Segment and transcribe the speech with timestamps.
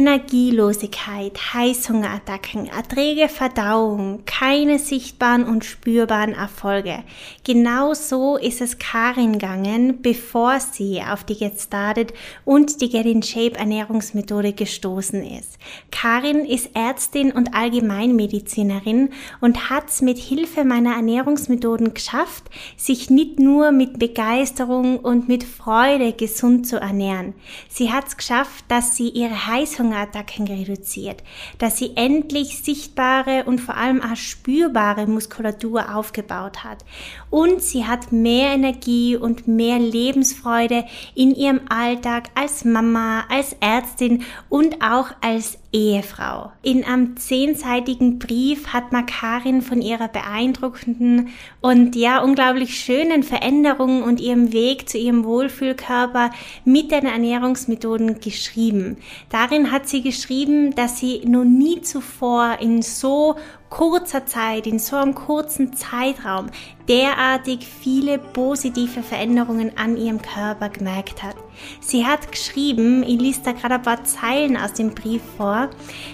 [0.00, 7.04] Energielosigkeit, Heißhungerattacken, erträge Verdauung, keine sichtbaren und spürbaren Erfolge.
[7.44, 12.14] Genau so ist es Karin gegangen, bevor sie auf die Get Started
[12.46, 15.58] und die Get in Shape Ernährungsmethode gestoßen ist.
[15.90, 19.10] Karin ist Ärztin und Allgemeinmedizinerin
[19.42, 22.44] und hat es mit Hilfe meiner Ernährungsmethoden geschafft,
[22.78, 27.34] sich nicht nur mit Begeisterung und mit Freude gesund zu ernähren.
[27.68, 31.22] Sie hat es geschafft, dass sie ihre Heiß Heißhungerattacken reduziert,
[31.58, 36.84] dass sie endlich sichtbare und vor allem auch spürbare Muskulatur aufgebaut hat.
[37.30, 40.84] Und sie hat mehr Energie und mehr Lebensfreude
[41.14, 46.50] in ihrem Alltag als Mama, als Ärztin und auch als Ehefrau.
[46.62, 51.28] In einem zehnseitigen Brief hat Makarin von ihrer beeindruckenden
[51.60, 56.32] und ja unglaublich schönen Veränderung und ihrem Weg zu ihrem Wohlfühlkörper
[56.64, 58.96] mit den Ernährungsmethoden geschrieben.
[59.28, 63.36] Darin hat sie geschrieben, dass sie noch nie zuvor in so
[63.70, 66.50] kurzer Zeit, in so einem kurzen Zeitraum
[66.88, 71.36] derartig viele positive Veränderungen an ihrem Körper gemerkt hat.
[71.78, 75.70] Sie hat geschrieben, ich lese da gerade ein paar Zeilen aus dem Brief vor,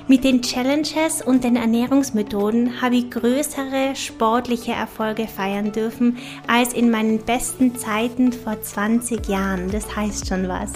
[0.07, 6.91] mit den Challenges und den Ernährungsmethoden habe ich größere sportliche Erfolge feiern dürfen als in
[6.91, 9.71] meinen besten Zeiten vor 20 Jahren.
[9.71, 10.73] Das heißt schon was.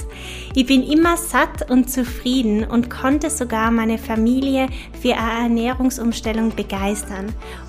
[0.54, 4.68] Ich bin immer satt und zufrieden und konnte sogar meine Familie
[5.02, 6.69] für eine Ernährungsumstellung begeistern.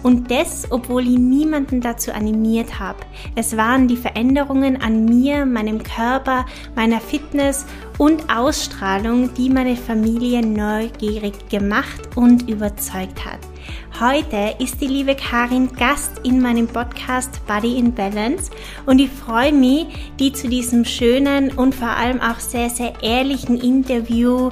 [0.04, 3.00] Und das, obwohl ich niemanden dazu animiert habe.
[3.36, 7.66] Es waren die Veränderungen an mir, meinem Körper, meiner Fitness
[7.98, 13.40] und Ausstrahlung, die meine Familie neugierig gemacht und überzeugt hat.
[14.00, 18.50] Heute ist die liebe Karin Gast in meinem Podcast Body in Balance
[18.86, 19.86] und ich freue mich,
[20.20, 24.50] die zu diesem schönen und vor allem auch sehr, sehr ehrlichen Interview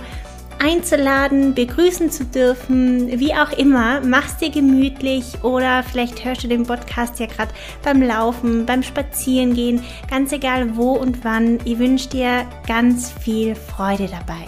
[0.60, 4.02] einzuladen, begrüßen zu dürfen, wie auch immer.
[4.02, 7.52] Mach's dir gemütlich oder vielleicht hörst du den Podcast ja gerade
[7.84, 11.60] beim Laufen, beim Spazierengehen, ganz egal wo und wann.
[11.66, 14.46] Ich wünsche dir ganz viel Freude dabei.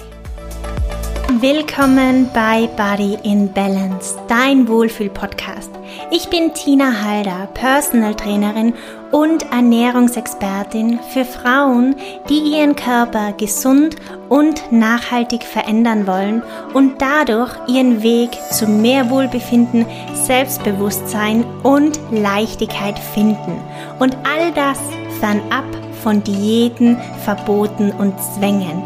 [1.39, 5.71] Willkommen bei Body in Balance, dein Wohlfühl-Podcast.
[6.11, 8.73] Ich bin Tina Halder, Personal Trainerin
[9.11, 11.95] und Ernährungsexpertin für Frauen,
[12.29, 13.95] die ihren Körper gesund
[14.29, 16.41] und nachhaltig verändern wollen
[16.73, 23.57] und dadurch ihren Weg zu mehr Wohlbefinden, Selbstbewusstsein und Leichtigkeit finden.
[23.99, 24.79] Und all das
[25.19, 25.65] fernab
[26.03, 28.81] von Diäten, Verboten und Zwängen.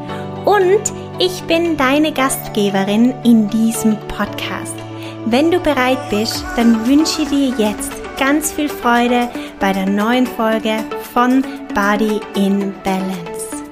[0.46, 4.75] Und ich bin deine Gastgeberin in diesem Podcast.
[5.25, 10.26] Wenn du bereit bist, dann wünsche ich dir jetzt ganz viel Freude bei der neuen
[10.26, 10.84] Folge
[11.14, 11.42] von
[11.74, 13.64] Body in Balance.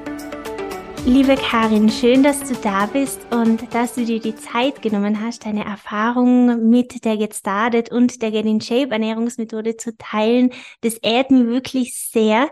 [1.06, 5.46] Liebe Karin, schön, dass du da bist und dass du dir die Zeit genommen hast,
[5.46, 10.52] deine Erfahrungen mit der Get Started und der Get in Shape Ernährungsmethode zu teilen.
[10.81, 12.50] Das ehrt mich wirklich sehr.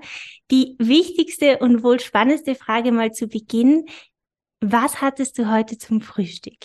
[0.49, 3.85] Die wichtigste und wohl spannendste Frage mal zu Beginn.
[4.61, 6.59] Was hattest du heute zum Frühstück?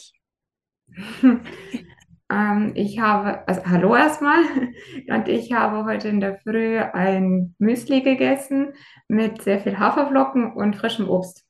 [2.31, 4.43] Ähm, ich habe, also hallo erstmal,
[5.09, 8.73] und ich habe heute in der Früh ein Müsli gegessen
[9.09, 11.45] mit sehr viel Haferflocken und frischem Obst.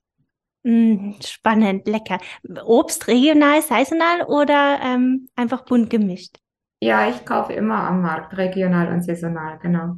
[0.65, 2.19] Mm, spannend, lecker.
[2.65, 6.39] Obst regional, saisonal oder ähm, einfach bunt gemischt?
[6.81, 9.97] Ja, ich kaufe immer am Markt, regional und saisonal, genau.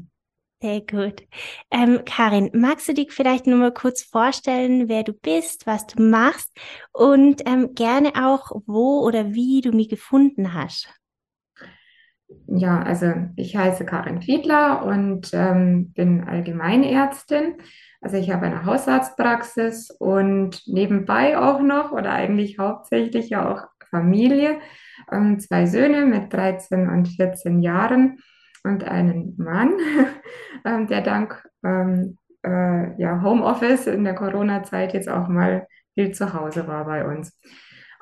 [0.61, 1.23] Sehr gut.
[1.71, 6.03] Ähm, Karin, magst du dich vielleicht nur mal kurz vorstellen, wer du bist, was du
[6.03, 6.51] machst
[6.93, 10.93] und ähm, gerne auch, wo oder wie du mich gefunden hast?
[12.49, 17.59] Ja, also ich heiße Karin Fiedler und ähm, bin Allgemeinärztin.
[18.01, 24.59] Also ich habe eine Hausarztpraxis und nebenbei auch noch oder eigentlich hauptsächlich ja auch Familie,
[25.13, 28.19] ähm, zwei Söhne mit 13 und 14 Jahren
[28.65, 29.73] und einen Mann,
[30.65, 36.33] ähm, der dank ähm, äh, ja, Homeoffice in der Corona-Zeit jetzt auch mal viel zu
[36.33, 37.39] Hause war bei uns.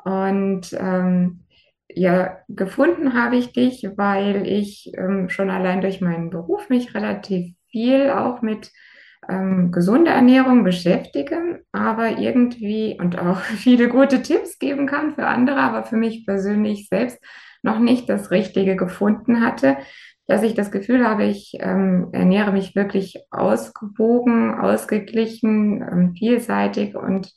[0.05, 1.45] Und ähm,
[1.89, 7.55] ja, gefunden habe ich dich, weil ich ähm, schon allein durch meinen Beruf mich relativ
[7.71, 8.71] viel auch mit
[9.29, 15.59] ähm, gesunder Ernährung beschäftige, aber irgendwie und auch viele gute Tipps geben kann für andere,
[15.59, 17.19] aber für mich persönlich selbst
[17.63, 19.77] noch nicht das Richtige gefunden hatte,
[20.27, 27.33] dass ich das Gefühl habe, ich ähm, ernähre mich wirklich ausgewogen, ausgeglichen, ähm, vielseitig und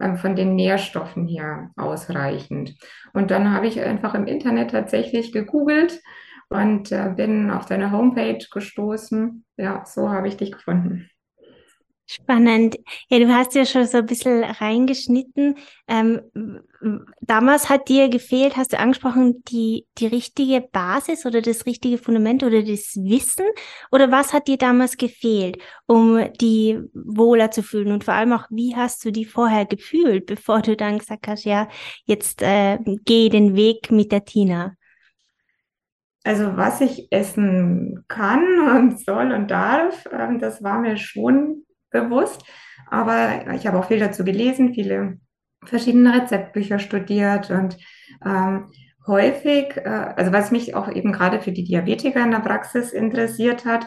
[0.00, 2.74] ähm, von den Nährstoffen her ausreichend.
[3.12, 6.00] Und dann habe ich einfach im Internet tatsächlich gegoogelt
[6.48, 9.44] und äh, bin auf deine Homepage gestoßen.
[9.56, 11.10] Ja, so habe ich dich gefunden.
[12.12, 12.76] Spannend.
[13.08, 15.54] Ja, du hast ja schon so ein bisschen reingeschnitten.
[15.86, 16.20] Ähm,
[17.20, 22.42] damals hat dir gefehlt, hast du angesprochen, die, die richtige Basis oder das richtige Fundament
[22.42, 23.46] oder das Wissen?
[23.92, 27.92] Oder was hat dir damals gefehlt, um die wohler zu fühlen?
[27.92, 31.44] Und vor allem auch, wie hast du die vorher gefühlt, bevor du dann gesagt hast,
[31.44, 31.68] ja,
[32.06, 34.74] jetzt äh, geh den Weg mit der Tina?
[36.24, 42.44] Also was ich essen kann und soll und darf, ähm, das war mir schon bewusst.
[42.88, 45.18] Aber ich habe auch viel dazu gelesen, viele
[45.64, 47.76] verschiedene Rezeptbücher studiert und
[48.24, 48.70] ähm,
[49.06, 53.64] häufig, äh, also was mich auch eben gerade für die Diabetiker in der Praxis interessiert
[53.64, 53.86] hat,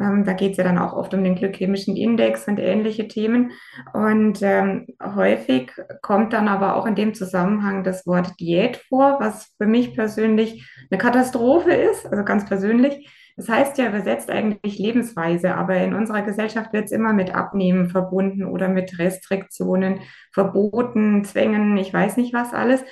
[0.00, 3.52] ähm, da geht es ja dann auch oft um den glykämischen Index und ähnliche Themen.
[3.92, 5.72] Und ähm, häufig
[6.02, 10.68] kommt dann aber auch in dem Zusammenhang das Wort Diät vor, was für mich persönlich
[10.90, 13.08] eine Katastrophe ist, also ganz persönlich
[13.40, 17.88] das heißt ja übersetzt eigentlich Lebensweise, aber in unserer Gesellschaft wird es immer mit Abnehmen
[17.88, 20.00] verbunden oder mit Restriktionen,
[20.30, 22.84] Verboten, Zwängen, ich weiß nicht was alles.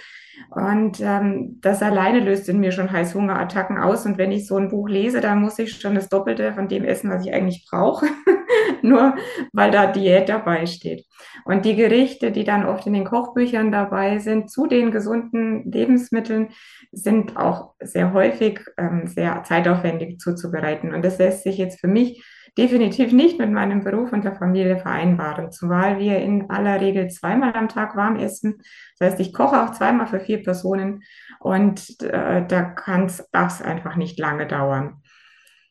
[0.48, 4.06] Und ähm, das alleine löst in mir schon Heißhungerattacken aus.
[4.06, 6.84] Und wenn ich so ein Buch lese, dann muss ich schon das Doppelte von dem
[6.84, 8.06] essen, was ich eigentlich brauche,
[8.82, 9.16] nur
[9.52, 11.04] weil da Diät dabei steht.
[11.44, 16.48] Und die Gerichte, die dann oft in den Kochbüchern dabei sind, zu den gesunden Lebensmitteln,
[16.92, 20.94] sind auch sehr häufig ähm, sehr zeitaufwendig zuzubereiten.
[20.94, 22.24] Und das lässt sich jetzt für mich
[22.58, 27.54] definitiv nicht mit meinem Beruf und der Familie vereinbaren, zumal wir in aller Regel zweimal
[27.54, 28.56] am Tag warm essen.
[28.98, 31.02] Das heißt, ich koche auch zweimal für vier Personen
[31.38, 35.02] und äh, da kann es einfach nicht lange dauern.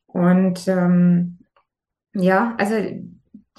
[0.06, 1.40] Und ähm,
[2.18, 2.76] ja, also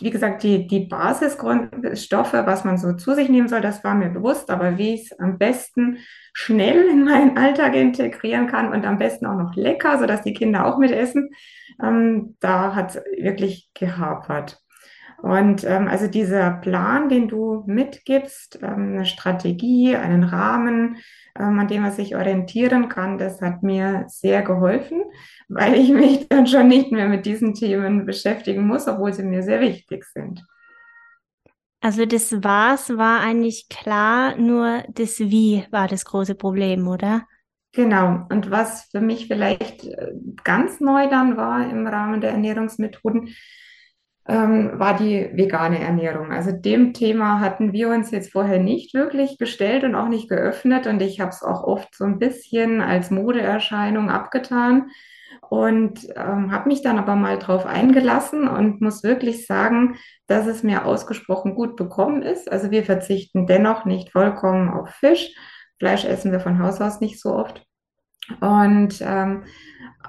[0.00, 4.10] wie gesagt, die, die Basisgrundstoffe, was man so zu sich nehmen soll, das war mir
[4.10, 5.98] bewusst, aber wie ich es am besten
[6.32, 10.66] schnell in meinen Alltag integrieren kann und am besten auch noch lecker, sodass die Kinder
[10.66, 11.30] auch mitessen,
[11.82, 14.60] ähm, da hat es wirklich gehapert.
[15.20, 20.98] Und ähm, also dieser Plan, den du mitgibst, ähm, eine Strategie, einen Rahmen,
[21.38, 25.02] ähm, an dem man sich orientieren kann, das hat mir sehr geholfen,
[25.48, 29.42] weil ich mich dann schon nicht mehr mit diesen Themen beschäftigen muss, obwohl sie mir
[29.42, 30.44] sehr wichtig sind.
[31.80, 37.22] Also das Was war eigentlich klar, nur das Wie war das große Problem, oder?
[37.72, 38.26] Genau.
[38.30, 40.12] Und was für mich vielleicht äh,
[40.42, 43.28] ganz neu dann war im Rahmen der Ernährungsmethoden,
[44.28, 46.30] ähm, war die vegane Ernährung.
[46.30, 50.86] Also dem Thema hatten wir uns jetzt vorher nicht wirklich gestellt und auch nicht geöffnet.
[50.86, 54.90] Und ich habe es auch oft so ein bisschen als Modeerscheinung abgetan
[55.48, 59.96] und ähm, habe mich dann aber mal drauf eingelassen und muss wirklich sagen,
[60.26, 62.52] dass es mir ausgesprochen gut bekommen ist.
[62.52, 65.34] Also wir verzichten dennoch nicht vollkommen auf Fisch.
[65.78, 67.64] Fleisch essen wir von Haus aus nicht so oft.
[68.40, 69.44] Und ähm,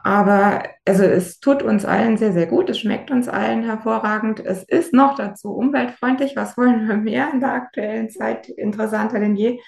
[0.03, 2.69] aber also es tut uns allen sehr, sehr gut.
[2.69, 4.39] Es schmeckt uns allen hervorragend.
[4.39, 6.35] Es ist noch dazu umweltfreundlich.
[6.35, 8.49] Was wollen wir mehr in der aktuellen Zeit?
[8.49, 9.59] Interessanter denn je.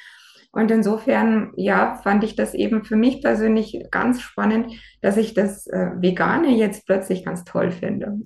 [0.52, 5.66] Und insofern, ja, fand ich das eben für mich persönlich ganz spannend, dass ich das
[5.68, 8.20] äh, Vegane jetzt plötzlich ganz toll finde.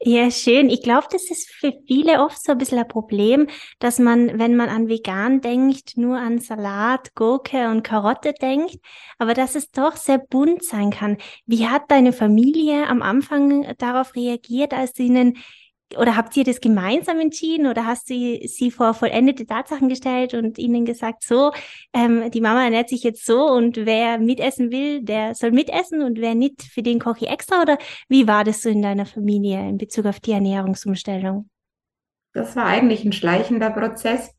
[0.00, 0.70] Ja, schön.
[0.70, 3.48] Ich glaube, das ist für viele oft so ein bisschen ein Problem,
[3.80, 8.76] dass man, wenn man an vegan denkt, nur an Salat, Gurke und Karotte denkt,
[9.18, 11.16] aber dass es doch sehr bunt sein kann.
[11.46, 15.36] Wie hat deine Familie am Anfang darauf reagiert, als ihnen
[15.96, 18.14] oder habt ihr das gemeinsam entschieden oder hast du
[18.46, 21.52] sie vor vollendete Tatsachen gestellt und ihnen gesagt, so,
[21.94, 26.20] ähm, die Mama ernährt sich jetzt so und wer mitessen will, der soll mitessen und
[26.20, 27.78] wer nicht, für den koche ich extra oder
[28.08, 31.48] wie war das so in deiner Familie in Bezug auf die Ernährungsumstellung?
[32.34, 34.34] Das war eigentlich ein schleichender Prozess,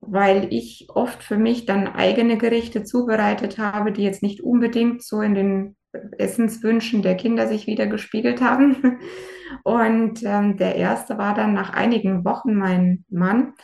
[0.00, 5.20] weil ich oft für mich dann eigene Gerichte zubereitet habe, die jetzt nicht unbedingt so
[5.20, 5.76] in den
[6.18, 8.98] Essenswünschen der Kinder sich wieder gespiegelt haben.
[9.62, 13.54] Und ähm, der erste war dann nach einigen Wochen mein Mann,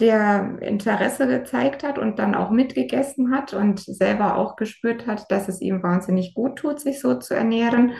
[0.00, 5.48] der Interesse gezeigt hat und dann auch mitgegessen hat und selber auch gespürt hat, dass
[5.48, 7.92] es ihm wahnsinnig gut tut, sich so zu ernähren.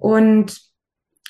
[0.00, 0.67] Und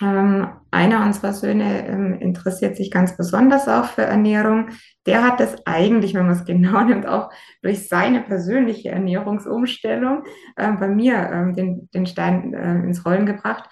[0.01, 4.71] ähm, einer unserer Söhne ähm, interessiert sich ganz besonders auch für Ernährung.
[5.07, 7.31] Der hat das eigentlich, wenn man es genau nimmt, auch
[7.63, 10.25] durch seine persönliche Ernährungsumstellung
[10.57, 13.69] äh, bei mir ähm, den, den Stein äh, ins Rollen gebracht.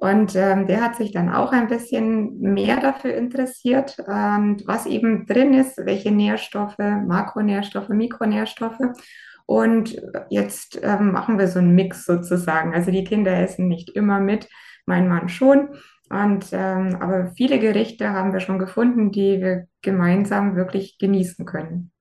[0.00, 5.26] Und ähm, der hat sich dann auch ein bisschen mehr dafür interessiert, ähm, was eben
[5.26, 8.78] drin ist, welche Nährstoffe, Makronährstoffe, Mikronährstoffe.
[9.44, 12.74] Und jetzt ähm, machen wir so einen Mix sozusagen.
[12.74, 14.46] Also die Kinder essen nicht immer mit,
[14.88, 15.68] mein Mann schon.
[16.10, 21.92] Und ähm, aber viele Gerichte haben wir schon gefunden, die wir gemeinsam wirklich genießen können.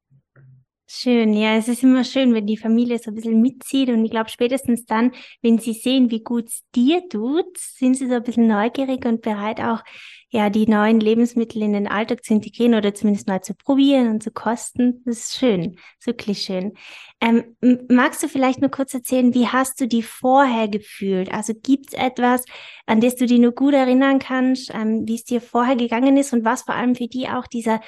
[0.90, 4.12] Schön, ja, es ist immer schön, wenn die Familie so ein bisschen mitzieht und ich
[4.12, 8.24] glaube spätestens dann, wenn sie sehen, wie gut es dir tut, sind sie so ein
[8.24, 9.84] bisschen neugierig und bereit auch,
[10.30, 14.24] ja, die neuen Lebensmittel in den Alltag zu integrieren oder zumindest mal zu probieren und
[14.24, 15.02] zu kosten.
[15.06, 16.74] Das ist schön, wirklich schön.
[17.22, 17.56] Ähm,
[17.90, 21.32] magst du vielleicht nur kurz erzählen, wie hast du die vorher gefühlt?
[21.32, 22.44] Also gibt es etwas,
[22.86, 26.34] an das du dich nur gut erinnern kannst, ähm, wie es dir vorher gegangen ist
[26.34, 27.80] und was vor allem für die auch dieser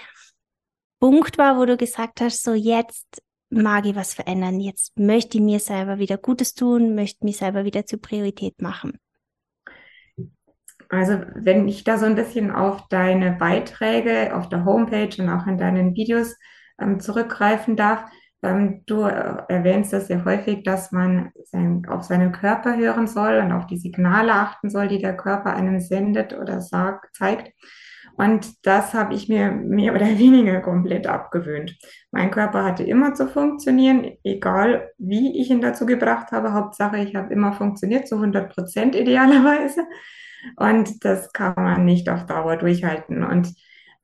[1.01, 5.43] Punkt war, wo du gesagt hast, so jetzt mag ich was verändern, jetzt möchte ich
[5.43, 8.97] mir selber wieder Gutes tun, möchte mich selber wieder zur Priorität machen?
[10.89, 15.45] Also wenn ich da so ein bisschen auf deine Beiträge auf der Homepage und auch
[15.45, 16.35] in deinen Videos
[16.81, 18.05] ähm, zurückgreifen darf,
[18.41, 23.37] ähm, du äh, erwähnst das sehr häufig, dass man sein, auf seinen Körper hören soll
[23.37, 27.53] und auf die Signale achten soll, die der Körper einem sendet oder sagt, zeigt.
[28.15, 31.77] Und das habe ich mir mehr oder weniger komplett abgewöhnt.
[32.11, 36.53] Mein Körper hatte immer zu funktionieren, egal wie ich ihn dazu gebracht habe.
[36.53, 39.81] Hauptsache, ich habe immer funktioniert, zu 100 Prozent idealerweise.
[40.55, 43.23] Und das kann man nicht auf Dauer durchhalten.
[43.23, 43.53] Und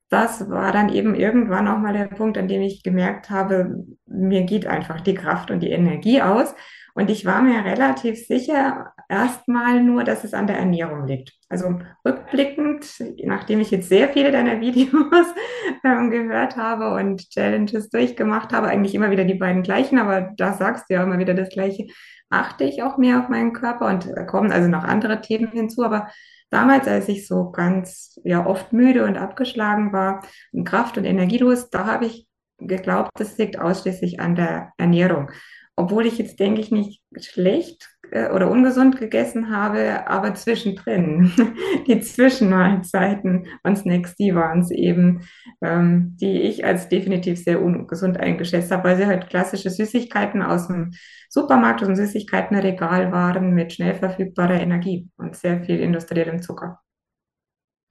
[0.08, 4.44] das war dann eben irgendwann auch mal der Punkt, an dem ich gemerkt habe, mir
[4.44, 6.54] geht einfach die Kraft und die Energie aus.
[6.94, 11.32] Und ich war mir relativ sicher erstmal nur, dass es an der Ernährung liegt.
[11.48, 12.86] Also rückblickend,
[13.24, 15.26] nachdem ich jetzt sehr viele deiner Videos
[15.84, 20.54] ähm, gehört habe und Challenges durchgemacht habe, eigentlich immer wieder die beiden gleichen, aber da
[20.54, 21.86] sagst du ja immer wieder das Gleiche,
[22.30, 25.84] achte ich auch mehr auf meinen Körper und da kommen also noch andere Themen hinzu,
[25.84, 26.08] aber
[26.50, 31.70] damals, als ich so ganz ja oft müde und abgeschlagen war und kraft- und energielos,
[31.70, 32.26] da habe ich
[32.58, 35.30] geglaubt, das liegt ausschließlich an der Ernährung.
[35.76, 41.32] Obwohl ich jetzt, denke ich, nicht schlecht äh, oder ungesund gegessen habe, aber zwischendrin,
[41.86, 45.26] die Zwischenmahlzeiten und Snacks, die waren es eben,
[45.62, 50.68] ähm, die ich als definitiv sehr ungesund eingeschätzt habe, weil sie halt klassische Süßigkeiten aus
[50.68, 50.92] dem
[51.28, 56.80] Supermarkt und Süßigkeitenregal waren mit schnell verfügbarer Energie und sehr viel industriellem Zucker.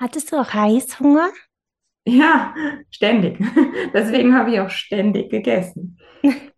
[0.02, 1.30] Hattest du auch Heißhunger?
[2.08, 2.54] Ja,
[2.92, 3.40] ständig.
[3.94, 5.98] Deswegen habe ich auch ständig gegessen.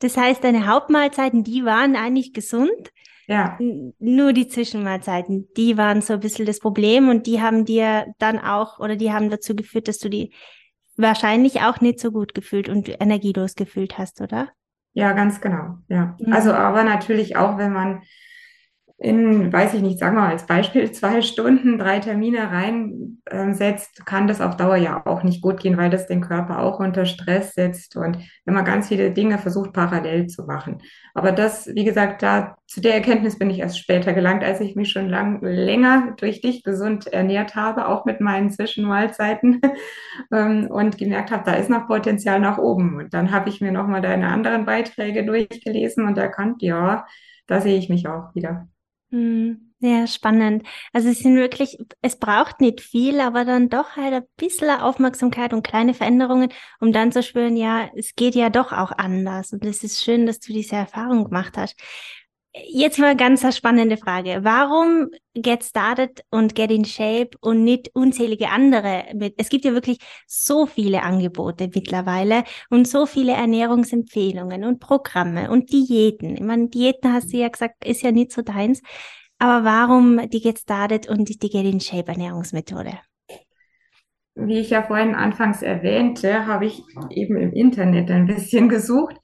[0.00, 2.90] Das heißt, deine Hauptmahlzeiten, die waren eigentlich gesund.
[3.26, 3.58] Ja.
[3.98, 8.38] Nur die Zwischenmahlzeiten, die waren so ein bisschen das Problem und die haben dir dann
[8.38, 10.34] auch oder die haben dazu geführt, dass du die
[10.96, 14.50] wahrscheinlich auch nicht so gut gefühlt und energielos gefühlt hast, oder?
[14.92, 15.78] Ja, ganz genau.
[15.88, 16.16] Ja.
[16.20, 16.32] Mhm.
[16.32, 18.02] Also, aber natürlich auch, wenn man
[19.04, 24.26] in, weiß ich nicht, sagen wir mal als Beispiel, zwei Stunden, drei Termine reinsetzt, kann
[24.26, 27.52] das auf Dauer ja auch nicht gut gehen, weil das den Körper auch unter Stress
[27.52, 30.78] setzt und wenn man ganz viele Dinge versucht, parallel zu machen.
[31.12, 34.74] Aber das, wie gesagt, da zu der Erkenntnis bin ich erst später gelangt, als ich
[34.74, 39.60] mich schon lang, länger durch dich gesund ernährt habe, auch mit meinen Zwischenmahlzeiten
[40.32, 42.96] ähm, und gemerkt habe, da ist noch Potenzial nach oben.
[42.96, 47.04] Und dann habe ich mir nochmal deine anderen Beiträge durchgelesen und erkannt, ja,
[47.46, 48.66] da sehe ich mich auch wieder.
[49.14, 50.64] Hm, ja, spannend.
[50.92, 55.52] Also es sind wirklich, es braucht nicht viel, aber dann doch halt ein bisschen Aufmerksamkeit
[55.52, 56.48] und kleine Veränderungen,
[56.80, 59.52] um dann zu spüren, ja, es geht ja doch auch anders.
[59.52, 61.76] Und es ist schön, dass du diese Erfahrung gemacht hast.
[62.56, 64.40] Jetzt mal eine ganz spannende Frage.
[64.42, 69.06] Warum Get Started und Get in Shape und nicht unzählige andere?
[69.36, 75.72] Es gibt ja wirklich so viele Angebote mittlerweile und so viele Ernährungsempfehlungen und Programme und
[75.72, 76.36] Diäten.
[76.36, 78.82] Ich meine, Diäten hast du ja gesagt, ist ja nicht so deins.
[79.40, 83.00] Aber warum die Get Started und die Get in Shape Ernährungsmethode?
[84.36, 89.16] Wie ich ja vorhin anfangs erwähnte, habe ich eben im Internet ein bisschen gesucht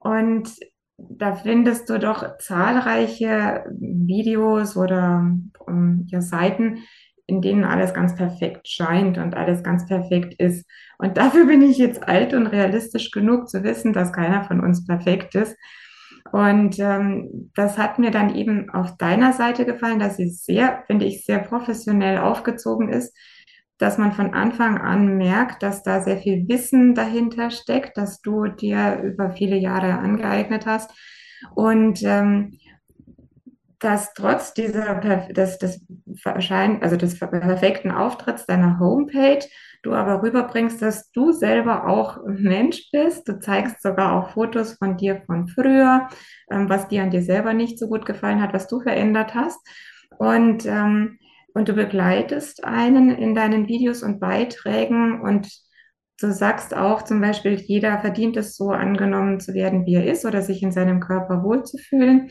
[0.00, 0.50] und
[0.96, 5.36] da findest du doch zahlreiche Videos oder
[5.66, 6.78] um, ja, Seiten,
[7.26, 10.66] in denen alles ganz perfekt scheint und alles ganz perfekt ist.
[10.98, 14.86] Und dafür bin ich jetzt alt und realistisch genug zu wissen, dass keiner von uns
[14.86, 15.56] perfekt ist.
[16.32, 21.04] Und ähm, das hat mir dann eben auf deiner Seite gefallen, dass sie sehr, finde
[21.04, 23.16] ich, sehr professionell aufgezogen ist
[23.84, 28.46] dass man von Anfang an merkt, dass da sehr viel Wissen dahinter steckt, dass du
[28.46, 30.90] dir über viele Jahre angeeignet hast
[31.54, 32.58] und ähm,
[33.80, 34.94] dass trotz dieser
[35.28, 35.86] des, des
[36.80, 39.44] also des perfekten Auftritts deiner Homepage
[39.82, 43.28] du aber rüberbringst, dass du selber auch Mensch bist.
[43.28, 46.08] Du zeigst sogar auch Fotos von dir von früher,
[46.50, 49.60] ähm, was dir an dir selber nicht so gut gefallen hat, was du verändert hast.
[50.16, 51.18] Und ähm,
[51.54, 55.48] und du begleitest einen in deinen Videos und Beiträgen und
[56.20, 60.24] du sagst auch zum Beispiel, jeder verdient es so angenommen zu werden, wie er ist
[60.24, 62.30] oder sich in seinem Körper wohlzufühlen.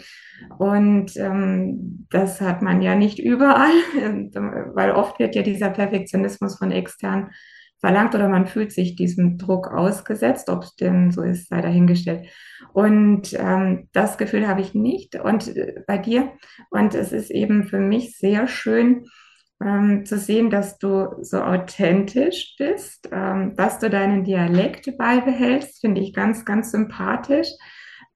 [0.57, 3.73] Und ähm, das hat man ja nicht überall,
[4.73, 7.31] weil oft wird ja dieser Perfektionismus von extern
[7.83, 10.49] verlangt oder man fühlt sich diesem Druck ausgesetzt.
[10.49, 12.29] Ob es denn so ist, sei dahingestellt.
[12.71, 16.31] Und ähm, das Gefühl habe ich nicht und äh, bei dir.
[16.69, 19.05] Und es ist eben für mich sehr schön,
[19.61, 25.99] ähm, zu sehen, dass du so authentisch bist, ähm, dass du deinen Dialekt beibehältst, finde
[25.99, 27.49] ich ganz, ganz sympathisch,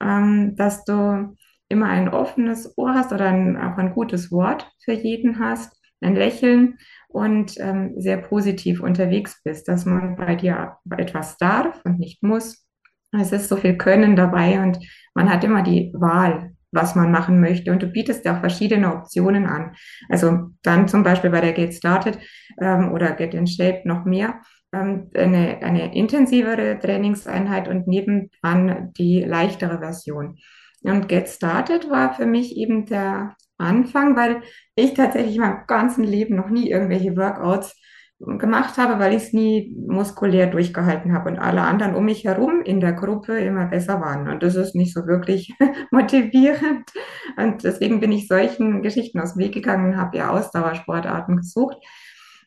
[0.02, 1.36] ähm, dass du
[1.68, 6.16] immer ein offenes Ohr hast oder ein, auch ein gutes Wort für jeden hast, ein
[6.16, 6.77] Lächeln
[7.08, 12.68] und ähm, sehr positiv unterwegs bist, dass man bei dir etwas darf und nicht muss.
[13.12, 14.80] Es ist so viel Können dabei und
[15.16, 17.72] man hat immer die Wahl, was man machen möchte.
[17.72, 19.75] Und du bietest ja auch verschiedene Optionen an.
[20.10, 22.20] Also dann zum Beispiel bei der Get Started
[22.62, 24.42] ähm, oder Get in Shape noch mehr.
[24.74, 30.38] Ähm, eine, eine intensivere Trainingseinheit und nebenan die leichtere Version.
[30.82, 34.42] Und Get Started war für mich eben der Anfang, weil
[34.76, 37.76] ich tatsächlich in meinem ganzen Leben noch nie irgendwelche Workouts
[38.20, 42.62] gemacht habe, weil ich es nie muskulär durchgehalten habe und alle anderen um mich herum
[42.64, 44.28] in der Gruppe immer besser waren.
[44.28, 45.54] Und das ist nicht so wirklich
[45.92, 46.90] motivierend.
[47.38, 51.78] Und deswegen bin ich solchen Geschichten aus dem Weg gegangen und habe ja Ausdauersportarten gesucht.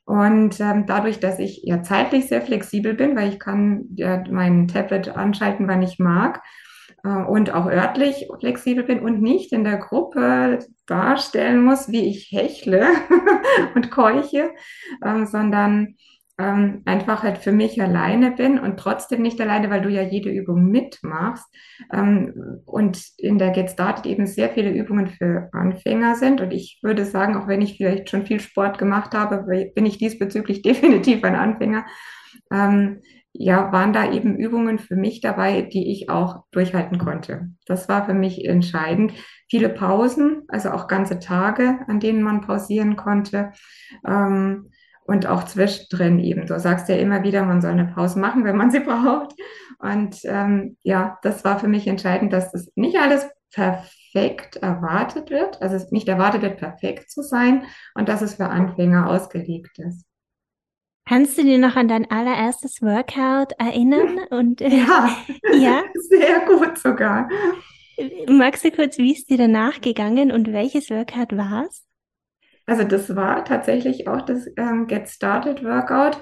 [0.04, 4.66] Und ähm, dadurch, dass ich ja zeitlich sehr flexibel bin, weil ich kann ja mein
[4.66, 6.42] Tablet anschalten, wann ich mag,
[7.02, 12.86] und auch örtlich flexibel bin und nicht in der Gruppe darstellen muss, wie ich hechle
[13.74, 14.50] und keuche,
[15.04, 15.96] ähm, sondern
[16.40, 20.30] ähm, einfach halt für mich alleine bin und trotzdem nicht alleine, weil du ja jede
[20.30, 21.46] Übung mitmachst.
[21.92, 26.40] Ähm, und in der Get Started eben sehr viele Übungen für Anfänger sind.
[26.40, 29.98] Und ich würde sagen, auch wenn ich vielleicht schon viel Sport gemacht habe, bin ich
[29.98, 31.84] diesbezüglich definitiv ein Anfänger.
[33.32, 37.50] Ja, waren da eben Übungen für mich dabei, die ich auch durchhalten konnte.
[37.64, 39.12] Das war für mich entscheidend.
[39.48, 43.52] Viele Pausen, also auch ganze Tage, an denen man pausieren konnte.
[44.06, 44.70] Ähm,
[45.10, 46.46] und auch zwischendrin eben.
[46.46, 49.34] Du sagst ja immer wieder, man soll eine Pause machen, wenn man sie braucht.
[49.78, 55.60] Und ähm, ja, das war für mich entscheidend, dass das nicht alles perfekt erwartet wird,
[55.62, 60.04] also nicht erwartet wird, perfekt zu sein und dass es für Anfänger ausgelegt ist.
[61.10, 64.20] Kannst du dir noch an dein allererstes Workout erinnern?
[64.30, 65.10] Und, äh, ja,
[65.58, 67.28] ja, sehr gut sogar.
[68.28, 71.84] Magst du kurz, wie ist dir danach gegangen und welches Workout war es?
[72.64, 76.16] Also das war tatsächlich auch das ähm, Get Started Workout.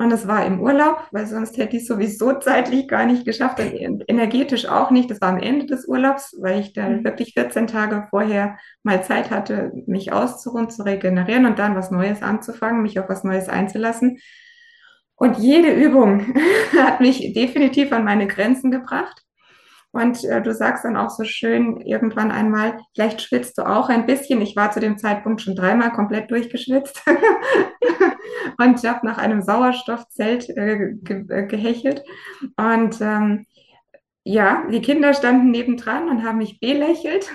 [0.00, 3.58] Und das war im Urlaub, weil sonst hätte ich es sowieso zeitlich gar nicht geschafft
[3.58, 5.10] und energetisch auch nicht.
[5.10, 7.04] Das war am Ende des Urlaubs, weil ich dann mhm.
[7.04, 12.22] wirklich 14 Tage vorher mal Zeit hatte, mich auszuruhen, zu regenerieren und dann was Neues
[12.22, 14.18] anzufangen, mich auf was Neues einzulassen.
[15.16, 16.32] Und jede Übung
[16.78, 19.24] hat mich definitiv an meine Grenzen gebracht.
[19.98, 24.06] Und äh, du sagst dann auch so schön irgendwann einmal, vielleicht schwitzt du auch ein
[24.06, 24.40] bisschen.
[24.40, 27.02] Ich war zu dem Zeitpunkt schon dreimal komplett durchgeschwitzt
[28.58, 32.04] und habe nach einem Sauerstoffzelt äh, ge äh, gehechelt.
[32.56, 33.46] Und ähm,
[34.22, 37.32] ja, die Kinder standen nebendran und haben mich belächelt.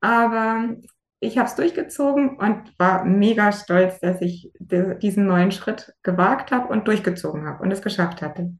[0.00, 0.76] Aber
[1.20, 6.68] ich habe es durchgezogen und war mega stolz, dass ich diesen neuen Schritt gewagt habe
[6.68, 8.54] und durchgezogen habe und es geschafft hatte.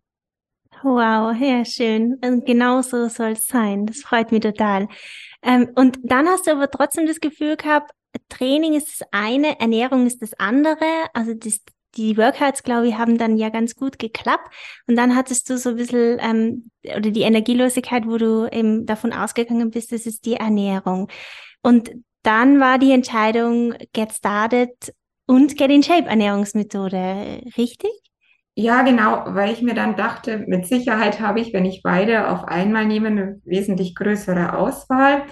[0.83, 2.19] Wow, ja, schön.
[2.25, 3.87] Und genau so soll es sein.
[3.87, 4.89] Das freut mich total.
[5.43, 7.93] Ähm, und dann hast du aber trotzdem das Gefühl gehabt,
[8.29, 10.85] Training ist das eine, Ernährung ist das andere.
[11.15, 11.61] Also das,
[11.95, 14.53] die Workouts, glaube ich, haben dann ja ganz gut geklappt.
[14.89, 19.13] Und dann hattest du so ein bisschen, ähm, oder die Energielosigkeit, wo du eben davon
[19.13, 21.09] ausgegangen bist, das ist die Ernährung.
[21.63, 21.93] Und
[22.23, 24.93] dann war die Entscheidung Get Started
[25.27, 27.91] und Get in Shape Ernährungsmethode, richtig?
[28.55, 32.45] Ja, genau, weil ich mir dann dachte, mit Sicherheit habe ich, wenn ich beide auf
[32.45, 35.23] einmal nehme, eine wesentlich größere Auswahl.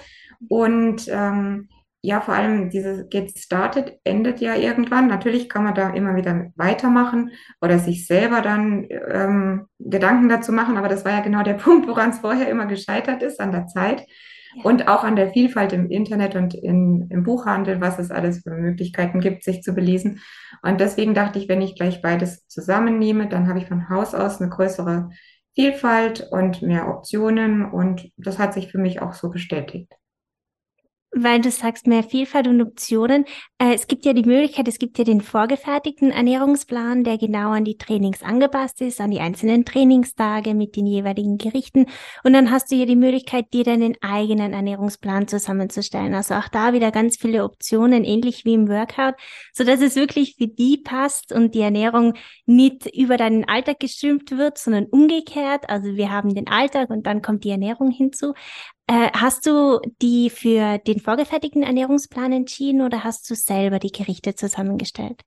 [0.49, 1.69] Und ähm,
[2.01, 5.07] ja, vor allem dieses Get Started endet ja irgendwann.
[5.07, 7.29] Natürlich kann man da immer wieder weitermachen
[7.61, 11.87] oder sich selber dann ähm, Gedanken dazu machen, aber das war ja genau der Punkt,
[11.87, 14.03] woran es vorher immer gescheitert ist, an der Zeit.
[14.63, 18.51] Und auch an der Vielfalt im Internet und in, im Buchhandel, was es alles für
[18.51, 20.19] Möglichkeiten gibt, sich zu belesen.
[20.61, 24.41] Und deswegen dachte ich, wenn ich gleich beides zusammennehme, dann habe ich von Haus aus
[24.41, 25.09] eine größere
[25.55, 27.65] Vielfalt und mehr Optionen.
[27.65, 29.91] Und das hat sich für mich auch so bestätigt
[31.13, 33.25] weil du sagst, mehr Vielfalt und Optionen.
[33.57, 37.65] Äh, es gibt ja die Möglichkeit, es gibt ja den vorgefertigten Ernährungsplan, der genau an
[37.65, 41.87] die Trainings angepasst ist, an die einzelnen Trainingstage mit den jeweiligen Gerichten.
[42.23, 46.15] Und dann hast du ja die Möglichkeit, dir deinen eigenen Ernährungsplan zusammenzustellen.
[46.15, 49.15] Also auch da wieder ganz viele Optionen, ähnlich wie im Workout,
[49.53, 52.13] so dass es wirklich für die passt und die Ernährung
[52.45, 55.69] nicht über deinen Alltag gestülpt wird, sondern umgekehrt.
[55.69, 58.33] Also wir haben den Alltag und dann kommt die Ernährung hinzu.
[58.91, 64.35] Äh, hast du die für den vorgefertigten Ernährungsplan entschieden oder hast du selber die Gerichte
[64.35, 65.21] zusammengestellt?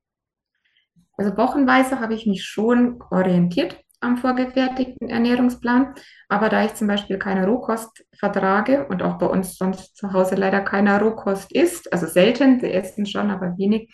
[1.16, 5.94] Also wochenweise habe ich mich schon orientiert am vorgefertigten Ernährungsplan.
[6.29, 10.35] Aber da ich zum Beispiel keine Rohkost vertrage und auch bei uns sonst zu Hause
[10.35, 13.90] leider keiner Rohkost isst, also selten, wir essen schon, aber wenig,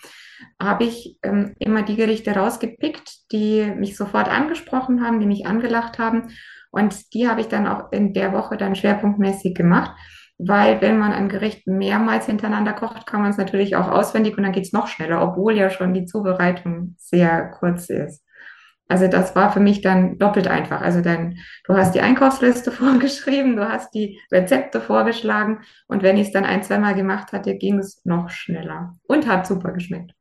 [0.61, 6.01] habe ich ähm, immer die Gerichte rausgepickt, die mich sofort angesprochen haben, die mich angelacht
[6.01, 6.31] haben.
[6.71, 9.97] Und die habe ich dann auch in der Woche dann schwerpunktmäßig gemacht.
[10.39, 14.45] Weil wenn man ein Gericht mehrmals hintereinander kocht, kann man es natürlich auch auswendig und
[14.45, 18.25] dann geht es noch schneller, obwohl ja schon die Zubereitung sehr kurz ist.
[18.91, 20.81] Also das war für mich dann doppelt einfach.
[20.81, 26.29] Also dann, du hast die Einkaufsliste vorgeschrieben, du hast die Rezepte vorgeschlagen und wenn ich
[26.29, 30.13] es dann ein, zweimal gemacht hatte, ging es noch schneller und hat super geschmeckt.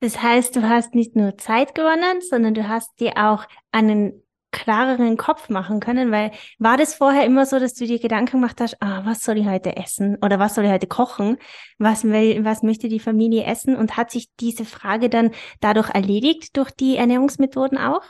[0.00, 5.16] Das heißt, du hast nicht nur Zeit gewonnen, sondern du hast dir auch einen klareren
[5.16, 8.80] Kopf machen können, weil war das vorher immer so, dass du dir Gedanken gemacht hast,
[8.80, 11.36] ah, was soll ich heute essen oder was soll ich heute kochen?
[11.78, 13.76] Was will, was möchte die Familie essen?
[13.76, 18.02] Und hat sich diese Frage dann dadurch erledigt durch die Ernährungsmethoden auch?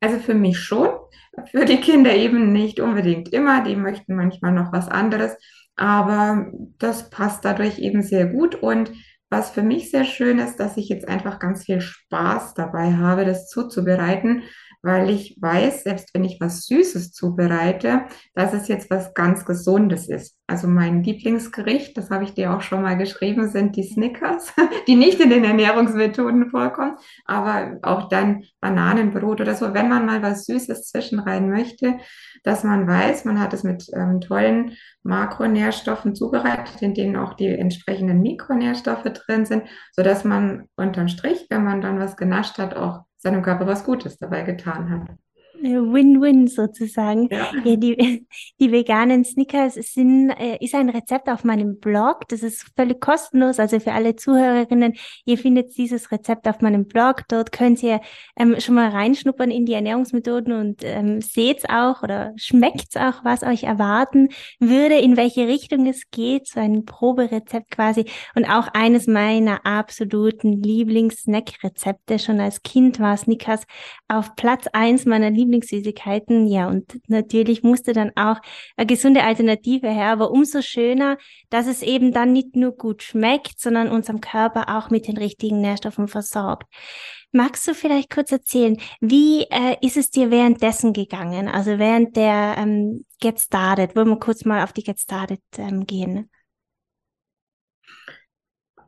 [0.00, 0.88] Also für mich schon,
[1.50, 5.36] für die Kinder eben nicht unbedingt immer, die möchten manchmal noch was anderes,
[5.76, 8.90] aber das passt dadurch eben sehr gut und
[9.30, 13.24] was für mich sehr schön ist, dass ich jetzt einfach ganz viel Spaß dabei habe,
[13.24, 14.42] das zuzubereiten,
[14.82, 18.02] weil ich weiß, selbst wenn ich was Süßes zubereite,
[18.34, 20.36] dass es jetzt was ganz Gesundes ist.
[20.48, 24.52] Also mein Lieblingsgericht, das habe ich dir auch schon mal geschrieben, sind die Snickers,
[24.88, 30.22] die nicht in den Ernährungsmethoden vorkommen, aber auch dann Bananenbrot oder so, wenn man mal
[30.22, 31.98] was Süßes zwischenrein möchte,
[32.42, 37.46] dass man weiß, man hat es mit ähm, tollen Makronährstoffen zubereitet, in denen auch die
[37.46, 43.04] entsprechenden Mikronährstoffe drin sind, sodass man unterm Strich, wenn man dann was genascht hat, auch
[43.22, 45.16] seinem Körper was Gutes dabei getan hat.
[45.62, 47.28] Win-Win sozusagen.
[47.30, 47.50] Ja.
[47.64, 47.76] ja.
[47.76, 48.26] die,
[48.60, 52.28] die veganen Snickers sind, äh, ist ein Rezept auf meinem Blog.
[52.28, 53.58] Das ist völlig kostenlos.
[53.58, 54.94] Also für alle Zuhörerinnen,
[55.24, 57.22] ihr findet dieses Rezept auf meinem Blog.
[57.28, 58.00] Dort könnt ihr
[58.36, 63.42] ähm, schon mal reinschnuppern in die Ernährungsmethoden und ähm, seht auch oder schmeckt auch, was
[63.42, 66.48] euch erwarten würde, in welche Richtung es geht.
[66.48, 68.04] So ein Proberezept quasi.
[68.34, 72.18] Und auch eines meiner absoluten Lieblings-Snack-Rezepte.
[72.18, 73.62] Schon als Kind war Snickers
[74.08, 76.46] auf Platz eins meiner Lieblings Lieblingssüßigkeiten.
[76.46, 78.38] Ja, und natürlich musste dann auch
[78.76, 81.18] eine gesunde Alternative her, aber umso schöner,
[81.50, 85.60] dass es eben dann nicht nur gut schmeckt, sondern unserem Körper auch mit den richtigen
[85.60, 86.72] Nährstoffen versorgt.
[87.32, 91.48] Magst du vielleicht kurz erzählen, wie äh, ist es dir währenddessen gegangen?
[91.48, 95.86] Also während der ähm, Get Started, wollen wir kurz mal auf die Get Started ähm,
[95.86, 96.30] gehen?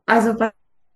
[0.06, 0.34] Also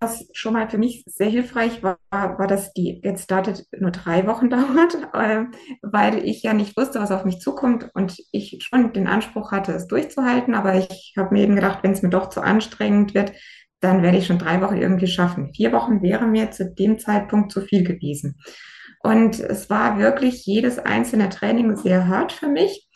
[0.01, 4.27] was schon mal für mich sehr hilfreich war, war, dass die jetzt startet nur drei
[4.27, 5.45] Wochen dauert, äh,
[5.83, 9.73] weil ich ja nicht wusste, was auf mich zukommt und ich schon den Anspruch hatte,
[9.73, 10.55] es durchzuhalten.
[10.55, 13.33] Aber ich habe mir eben gedacht, wenn es mir doch zu anstrengend wird,
[13.81, 15.53] dann werde ich schon drei Wochen irgendwie schaffen.
[15.55, 18.41] Vier Wochen wäre mir zu dem Zeitpunkt zu viel gewesen.
[19.03, 22.89] Und es war wirklich jedes einzelne Training sehr hart für mich.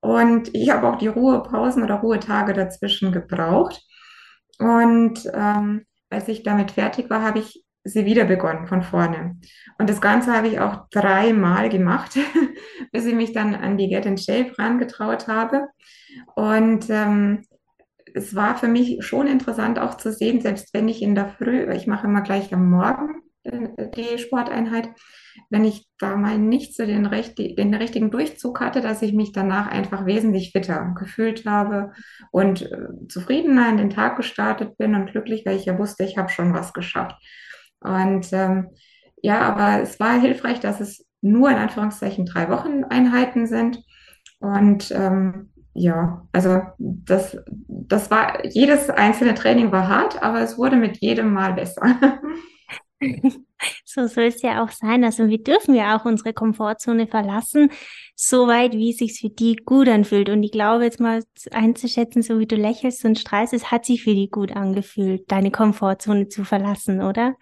[0.00, 3.80] Und ich habe auch die Ruhepausen oder Ruhetage dazwischen gebraucht.
[4.58, 9.38] Und ähm, als ich damit fertig war, habe ich sie wieder begonnen von vorne.
[9.78, 12.18] Und das Ganze habe ich auch dreimal gemacht,
[12.92, 15.68] bis ich mich dann an die Get in Shape rangetraut habe.
[16.34, 17.44] Und ähm,
[18.14, 21.70] es war für mich schon interessant auch zu sehen, selbst wenn ich in der Früh,
[21.72, 24.90] ich mache immer gleich am Morgen äh, die Sporteinheit,
[25.50, 29.32] wenn ich da mal nicht so den, recht, den richtigen Durchzug hatte, dass ich mich
[29.32, 31.92] danach einfach wesentlich fitter gefühlt habe
[32.30, 36.18] und äh, zufriedener in den Tag gestartet bin und glücklich, weil ich ja wusste, ich
[36.18, 37.16] habe schon was geschafft.
[37.80, 38.70] Und ähm,
[39.22, 43.82] ja, aber es war hilfreich, dass es nur in Anführungszeichen drei Wochen Einheiten sind.
[44.40, 50.76] Und ähm, ja, also das, das war, jedes einzelne Training war hart, aber es wurde
[50.76, 51.82] mit jedem Mal besser.
[53.84, 55.02] So soll es ja auch sein.
[55.02, 57.70] Also wir dürfen ja auch unsere Komfortzone verlassen,
[58.14, 60.28] soweit wie es sich für die gut anfühlt.
[60.28, 64.04] Und ich glaube jetzt mal einzuschätzen, so wie du lächelst und strahlst, es hat sich
[64.04, 67.34] für die gut angefühlt, deine Komfortzone zu verlassen, oder?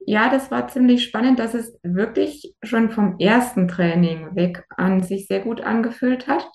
[0.00, 5.26] Ja, das war ziemlich spannend, dass es wirklich schon vom ersten Training weg an sich
[5.26, 6.48] sehr gut angefühlt hat.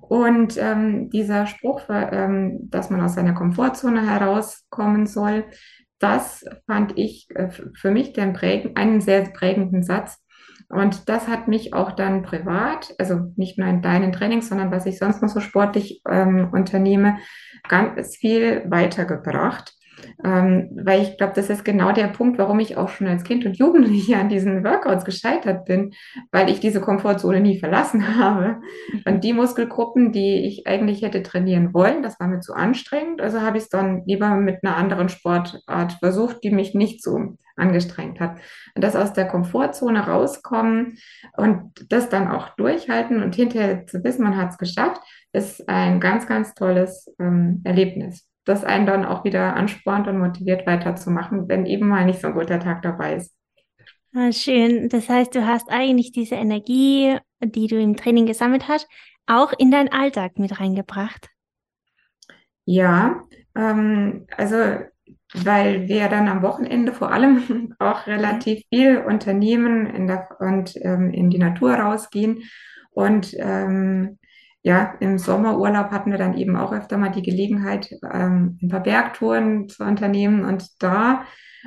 [0.00, 5.44] Und ähm, dieser Spruch, ähm, dass man aus seiner Komfortzone herauskommen soll,
[6.02, 10.18] das fand ich äh, für mich den prägen, einen sehr prägenden Satz.
[10.68, 14.86] Und das hat mich auch dann privat, also nicht nur in deinen Trainings, sondern was
[14.86, 17.18] ich sonst noch so sportlich ähm, unternehme,
[17.68, 19.74] ganz viel weitergebracht.
[20.24, 23.44] Ähm, weil ich glaube, das ist genau der Punkt, warum ich auch schon als Kind
[23.44, 25.92] und Jugendliche an diesen Workouts gescheitert bin,
[26.30, 28.60] weil ich diese Komfortzone nie verlassen habe.
[29.04, 33.20] Und die Muskelgruppen, die ich eigentlich hätte trainieren wollen, das war mir zu anstrengend.
[33.20, 37.36] Also habe ich es dann lieber mit einer anderen Sportart versucht, die mich nicht so
[37.56, 38.38] angestrengt hat.
[38.74, 40.98] Und das aus der Komfortzone rauskommen
[41.36, 45.00] und das dann auch durchhalten und hinterher zu wissen, man hat es geschafft,
[45.32, 50.66] ist ein ganz, ganz tolles ähm, Erlebnis, das einen dann auch wieder anspornt und motiviert
[50.66, 53.34] weiterzumachen, wenn eben mal nicht so ein guter Tag dabei ist.
[54.14, 54.88] Ah, schön.
[54.88, 58.86] Das heißt, du hast eigentlich diese Energie, die du im Training gesammelt hast,
[59.26, 61.28] auch in deinen Alltag mit reingebracht.
[62.64, 63.24] Ja,
[63.54, 64.56] ähm, also
[65.34, 71.30] weil wir dann am Wochenende vor allem auch relativ viel unternehmen der, und ähm, in
[71.30, 72.42] die Natur rausgehen.
[72.90, 74.18] Und ähm,
[74.62, 78.82] ja, im Sommerurlaub hatten wir dann eben auch öfter mal die Gelegenheit, ähm, ein paar
[78.82, 80.44] Bergtouren zu unternehmen.
[80.44, 81.24] Und da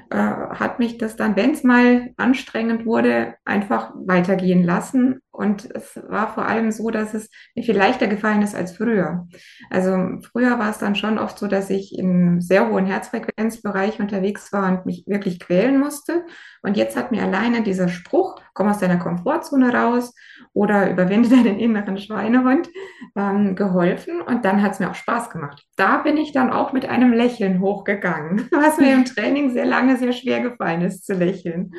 [0.10, 5.22] äh, hat mich das dann, wenn es mal anstrengend wurde, einfach weitergehen lassen.
[5.36, 9.28] Und es war vor allem so, dass es mir viel leichter gefallen ist als früher.
[9.70, 14.54] Also früher war es dann schon oft so, dass ich im sehr hohen Herzfrequenzbereich unterwegs
[14.54, 16.26] war und mich wirklich quälen musste.
[16.62, 20.14] Und jetzt hat mir alleine dieser Spruch, komm aus deiner Komfortzone raus
[20.54, 22.70] oder überwinde deinen inneren Schweinehund,
[23.16, 24.22] ähm, geholfen.
[24.22, 25.64] Und dann hat es mir auch Spaß gemacht.
[25.76, 29.98] Da bin ich dann auch mit einem Lächeln hochgegangen, was mir im Training sehr lange
[29.98, 31.72] sehr schwer gefallen ist zu lächeln.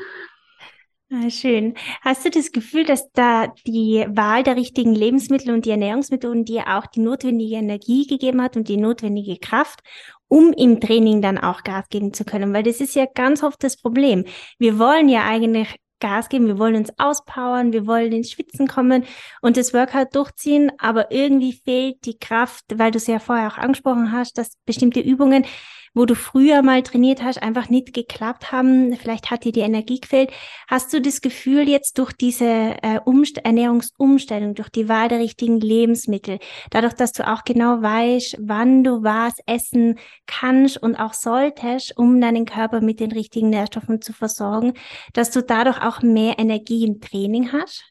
[1.08, 1.74] Ah, schön.
[2.00, 6.64] Hast du das Gefühl, dass da die Wahl der richtigen Lebensmittel und die Ernährungsmethoden dir
[6.66, 9.80] auch die notwendige Energie gegeben hat und die notwendige Kraft,
[10.26, 12.52] um im Training dann auch Gas geben zu können?
[12.52, 14.24] Weil das ist ja ganz oft das Problem.
[14.58, 19.04] Wir wollen ja eigentlich Gas geben, wir wollen uns auspowern, wir wollen ins Schwitzen kommen
[19.40, 23.58] und das Workout durchziehen, aber irgendwie fehlt die Kraft, weil du es ja vorher auch
[23.58, 25.46] angesprochen hast, dass bestimmte Übungen
[25.96, 28.94] wo du früher mal trainiert hast, einfach nicht geklappt haben.
[28.96, 30.30] Vielleicht hat dir die Energie gefehlt.
[30.68, 35.58] Hast du das Gefühl jetzt durch diese äh, Umst Ernährungsumstellung, durch die Wahl der richtigen
[35.58, 36.38] Lebensmittel,
[36.70, 42.20] dadurch, dass du auch genau weißt, wann du was essen kannst und auch solltest, um
[42.20, 44.74] deinen Körper mit den richtigen Nährstoffen zu versorgen,
[45.14, 47.90] dass du dadurch auch mehr Energie im Training hast?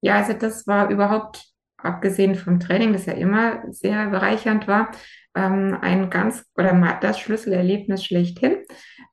[0.00, 1.44] Ja, also das war überhaupt
[1.78, 4.90] abgesehen vom Training, das ja immer sehr bereichernd war,
[5.34, 8.58] ähm, ein ganz oder das Schlüsselerlebnis schlechthin,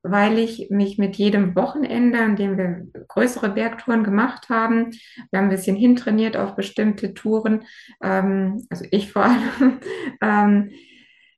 [0.03, 4.91] weil ich mich mit jedem Wochenende, an dem wir größere Bergtouren gemacht haben,
[5.31, 7.63] wir haben ein bisschen hintrainiert auf bestimmte Touren,
[8.01, 9.79] ähm, also ich vor allem,
[10.21, 10.71] ähm,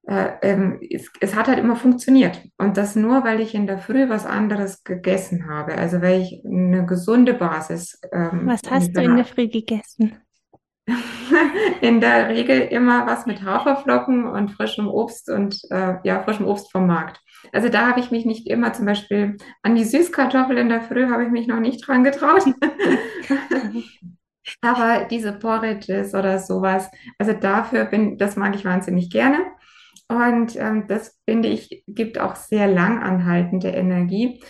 [0.06, 2.42] äh, ähm, es, es, hat halt immer funktioniert.
[2.58, 5.76] Und das nur, weil ich in der Früh was anderes gegessen habe.
[5.76, 8.02] Also weil ich eine gesunde Basis.
[8.12, 10.18] Ähm, was hast du in der Früh gegessen?
[11.82, 16.72] in der Regel immer was mit Haferflocken und frischem Obst und äh, ja, frischem Obst
[16.72, 17.22] vom Markt.
[17.52, 21.10] Also da habe ich mich nicht immer zum Beispiel an die Süßkartoffel in der Früh
[21.10, 22.44] habe ich mich noch nicht dran getraut.
[24.62, 29.40] Aber diese Porridges oder sowas, also dafür bin, das mag ich wahnsinnig gerne.
[30.10, 34.44] Und ähm, das finde ich, gibt auch sehr lang anhaltende Energie.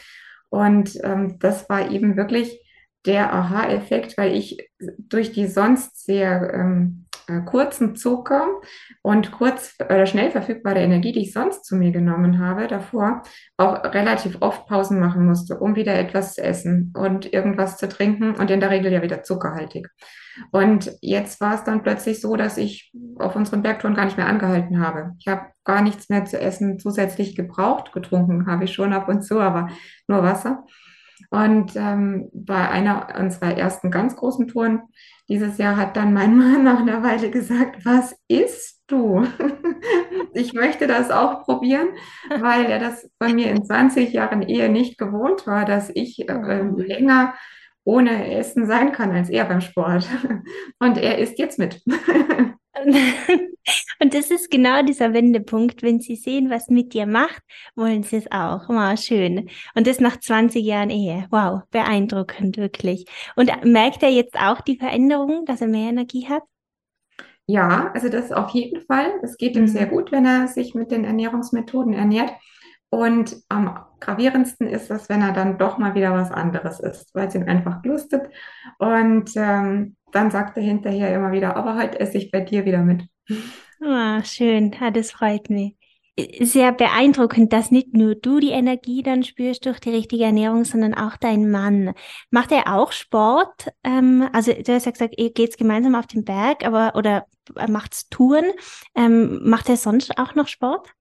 [0.49, 2.62] Und ähm, das war eben wirklich
[3.05, 8.47] der Aha-Effekt, weil ich durch die sonst sehr ähm, äh, kurzen Zucker
[9.01, 13.23] und kurz oder schnell verfügbare Energie, die ich sonst zu mir genommen habe, davor
[13.57, 18.35] auch relativ oft Pausen machen musste, um wieder etwas zu essen und irgendwas zu trinken
[18.35, 19.87] und in der Regel ja wieder zuckerhaltig.
[20.51, 24.27] Und jetzt war es dann plötzlich so, dass ich auf unseren Bergtouren gar nicht mehr
[24.27, 25.11] angehalten habe.
[25.19, 27.93] Ich habe gar nichts mehr zu essen zusätzlich gebraucht.
[27.93, 29.69] Getrunken habe ich schon ab und zu, aber
[30.07, 30.65] nur Wasser.
[31.33, 34.83] Und ähm, bei einer unserer ersten ganz großen Touren
[35.27, 39.25] dieses Jahr hat dann mein Mann nach einer Weile gesagt, was isst du?
[40.35, 41.87] ich möchte das auch probieren,
[42.39, 46.61] weil er das bei mir in 20 Jahren Ehe nicht gewohnt war, dass ich äh,
[46.77, 47.33] länger
[47.83, 50.07] ohne Essen sein kann als er beim Sport.
[50.77, 51.81] Und er isst jetzt mit.
[53.99, 55.83] Und das ist genau dieser Wendepunkt.
[55.83, 57.41] Wenn sie sehen, was mit dir macht,
[57.75, 58.67] wollen sie es auch.
[58.67, 59.49] Wow, schön.
[59.75, 61.27] Und das nach 20 Jahren Ehe.
[61.31, 63.05] Wow, beeindruckend, wirklich.
[63.35, 66.43] Und merkt er jetzt auch die Veränderung, dass er mehr Energie hat?
[67.45, 69.13] Ja, also das auf jeden Fall.
[69.21, 69.91] Es geht ihm sehr mhm.
[69.91, 72.31] gut, wenn er sich mit den Ernährungsmethoden ernährt.
[72.89, 77.27] Und am gravierendsten ist es, wenn er dann doch mal wieder was anderes isst, weil
[77.27, 78.29] es ihn einfach lustet.
[78.77, 82.83] Und ähm, dann sagt er hinterher immer wieder, aber heute esse ich bei dir wieder
[82.83, 83.03] mit.
[83.81, 85.75] Ah, schön, ja, das freut mich.
[86.39, 90.93] Sehr beeindruckend, dass nicht nur du die Energie dann spürst durch die richtige Ernährung, sondern
[90.93, 91.93] auch dein Mann.
[92.29, 93.73] Macht er auch Sport?
[93.83, 97.25] Ähm, also du hast ja gesagt, ihr geht gemeinsam auf den Berg, aber oder
[97.67, 98.45] macht's Touren?
[98.95, 100.93] Ähm, macht er sonst auch noch Sport?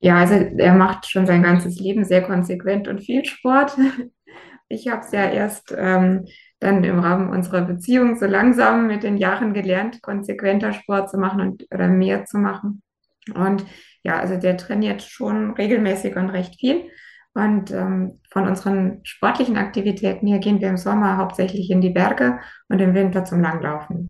[0.00, 3.76] Ja, also er macht schon sein ganzes Leben sehr konsequent und viel Sport.
[4.70, 6.26] Ich habe es ja erst ähm,
[6.60, 11.40] dann im Rahmen unserer Beziehung so langsam mit den Jahren gelernt, konsequenter Sport zu machen
[11.40, 12.82] und oder mehr zu machen.
[13.34, 13.64] Und
[14.02, 16.90] ja, also der trainiert schon regelmäßig und recht viel.
[17.34, 22.40] Und ähm, von unseren sportlichen Aktivitäten her gehen wir im Sommer hauptsächlich in die Berge
[22.68, 24.08] und im Winter zum Langlaufen.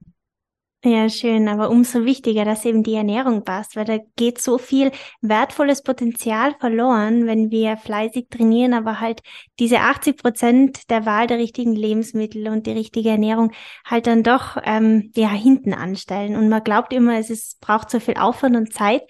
[0.84, 4.92] Ja, schön, aber umso wichtiger, dass eben die Ernährung passt, weil da geht so viel
[5.20, 9.20] wertvolles Potenzial verloren, wenn wir fleißig trainieren, aber halt
[9.58, 13.50] diese 80 Prozent der Wahl der richtigen Lebensmittel und die richtige Ernährung
[13.84, 16.36] halt dann doch ähm, ja hinten anstellen.
[16.36, 19.02] Und man glaubt immer, es ist, braucht so viel Aufwand und Zeit,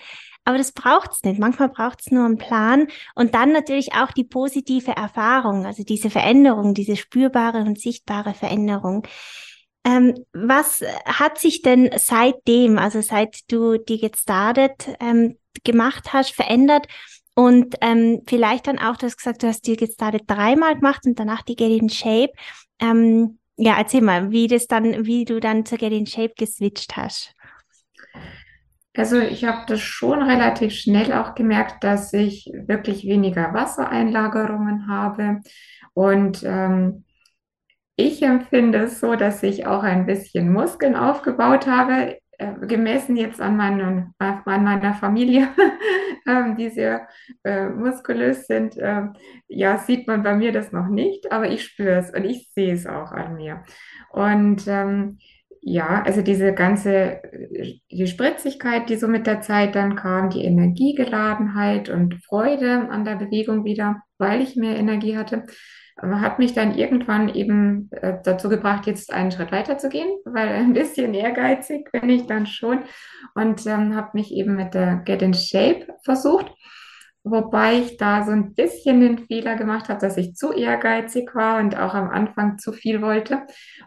[0.46, 1.38] aber das braucht's nicht.
[1.38, 6.72] Manchmal braucht's nur einen Plan und dann natürlich auch die positive Erfahrung, also diese Veränderung,
[6.72, 9.06] diese spürbare und sichtbare Veränderung.
[9.88, 16.32] Ähm, was hat sich denn seitdem, also seit du die Get Started ähm, gemacht hast,
[16.32, 16.86] verändert?
[17.34, 21.06] Und ähm, vielleicht dann auch, du hast gesagt, du hast die Get Started dreimal gemacht
[21.06, 22.32] und danach die Get in Shape.
[22.80, 26.96] Ähm, ja, erzähl mal, wie das dann, wie du dann zur Get in Shape geswitcht
[26.96, 27.32] hast.
[28.94, 35.40] Also ich habe das schon relativ schnell auch gemerkt, dass ich wirklich weniger Wassereinlagerungen habe
[35.94, 37.04] und ähm,
[37.98, 43.40] ich empfinde es so, dass ich auch ein bisschen Muskeln aufgebaut habe, äh, gemessen jetzt
[43.40, 45.48] an, meinen, an meiner Familie,
[46.26, 47.08] äh, die sehr
[47.42, 48.76] äh, muskulös sind.
[48.78, 49.14] Ähm,
[49.48, 52.72] ja, sieht man bei mir das noch nicht, aber ich spüre es und ich sehe
[52.72, 53.64] es auch an mir.
[54.10, 55.18] Und ähm,
[55.60, 57.20] ja, also diese ganze,
[57.90, 63.16] die Spritzigkeit, die so mit der Zeit dann kam, die Energiegeladenheit und Freude an der
[63.16, 65.46] Bewegung wieder, weil ich mehr Energie hatte,
[66.02, 70.48] hat mich dann irgendwann eben äh, dazu gebracht, jetzt einen Schritt weiter zu gehen, weil
[70.48, 72.80] ein bisschen ehrgeizig bin ich dann schon
[73.34, 76.52] und ähm, habe mich eben mit der Get in Shape versucht.
[77.24, 81.58] Wobei ich da so ein bisschen den Fehler gemacht habe, dass ich zu ehrgeizig war
[81.58, 83.42] und auch am Anfang zu viel wollte.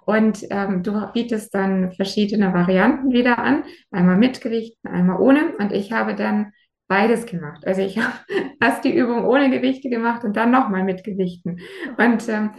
[0.06, 5.56] Und ähm, du bietest dann verschiedene Varianten wieder an, einmal mit Gewichten, einmal ohne.
[5.58, 6.52] Und ich habe dann
[6.91, 7.65] beides gemacht.
[7.65, 8.13] Also ich habe
[8.60, 11.60] erst die Übung ohne Gewichte gemacht und dann nochmal mit Gewichten.
[11.97, 12.51] Und ähm,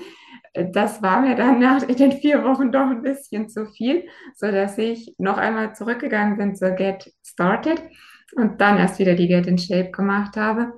[0.72, 4.78] das war mir dann nach den vier Wochen doch ein bisschen zu viel, so dass
[4.78, 7.82] ich noch einmal zurückgegangen bin zur Get Started
[8.34, 10.72] und dann erst wieder die Get in Shape gemacht habe.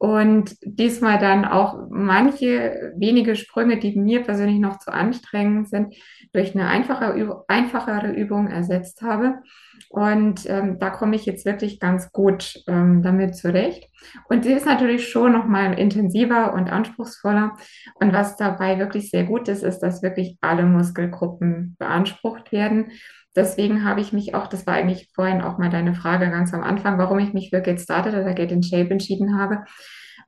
[0.00, 5.94] Und diesmal dann auch manche wenige Sprünge, die mir persönlich noch zu anstrengend sind,
[6.32, 9.42] durch eine einfache, einfachere Übung ersetzt habe.
[9.90, 13.90] Und ähm, da komme ich jetzt wirklich ganz gut ähm, damit zurecht.
[14.30, 17.58] Und sie ist natürlich schon noch mal intensiver und anspruchsvoller.
[17.96, 22.92] Und was dabei wirklich sehr gut ist, ist, dass wirklich alle Muskelgruppen beansprucht werden.
[23.36, 26.62] Deswegen habe ich mich auch, das war eigentlich vorhin auch mal deine Frage ganz am
[26.62, 29.64] Anfang, warum ich mich für Get Started oder Get in Shape entschieden habe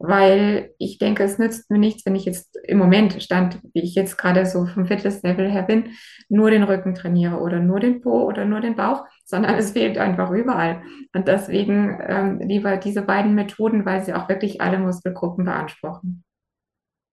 [0.02, 3.94] weil ich denke, es nützt mir nichts, wenn ich jetzt im Moment stand, wie ich
[3.94, 5.90] jetzt gerade so vom Fitness-Level her bin,
[6.28, 9.98] nur den Rücken trainiere oder nur den Po oder nur den Bauch, sondern es fehlt
[9.98, 10.82] einfach überall.
[11.14, 16.24] Und deswegen ähm, lieber diese beiden Methoden, weil sie auch wirklich alle Muskelgruppen beanspruchen.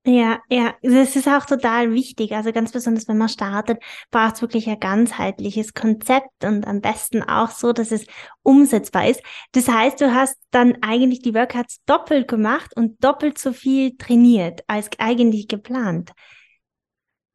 [0.06, 2.32] Ja, ja, das ist auch total wichtig.
[2.32, 3.80] Also ganz besonders, wenn man startet,
[4.12, 8.06] braucht es wirklich ein ganzheitliches Konzept und am besten auch so, dass es
[8.42, 9.22] umsetzbar ist.
[9.52, 14.62] Das heißt, du hast dann eigentlich die Workouts doppelt gemacht und doppelt so viel trainiert
[14.68, 16.12] als eigentlich geplant.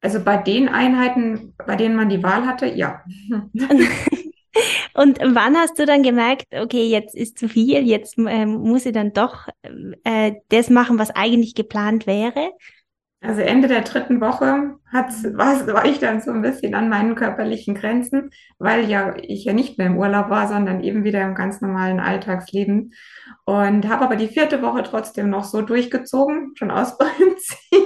[0.01, 3.03] Also bei den Einheiten, bei denen man die Wahl hatte, ja.
[4.95, 8.93] Und wann hast du dann gemerkt, okay, jetzt ist zu viel, jetzt äh, muss ich
[8.93, 9.49] dann doch
[10.05, 12.51] äh, das machen, was eigentlich geplant wäre?
[13.19, 18.29] Also Ende der dritten Woche war, ich dann so ein bisschen an meinen körperlichen Grenzen,
[18.59, 21.99] weil ja ich ja nicht mehr im Urlaub war, sondern eben wieder im ganz normalen
[21.99, 22.93] Alltagsleben.
[23.45, 27.57] Und habe aber die vierte Woche trotzdem noch so durchgezogen, schon aus Prinzip.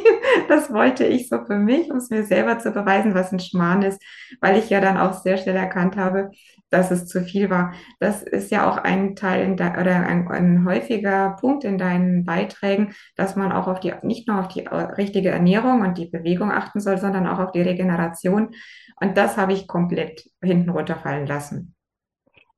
[0.48, 3.82] Das wollte ich so für mich, um es mir selber zu beweisen, was ein Schmarrn
[3.82, 4.02] ist,
[4.41, 6.30] weil ich ja dann auch sehr schnell erkannt habe,
[6.69, 7.74] dass es zu viel war.
[8.00, 12.93] Das ist ja auch ein Teil de, oder ein, ein häufiger Punkt in deinen Beiträgen,
[13.15, 16.52] dass man auch auf die, nicht nur auf die äh, richtige Ernährung und die Bewegung
[16.52, 18.55] achten soll, sondern auch auf die Regeneration.
[19.01, 21.75] Und das habe ich komplett hinten runterfallen lassen.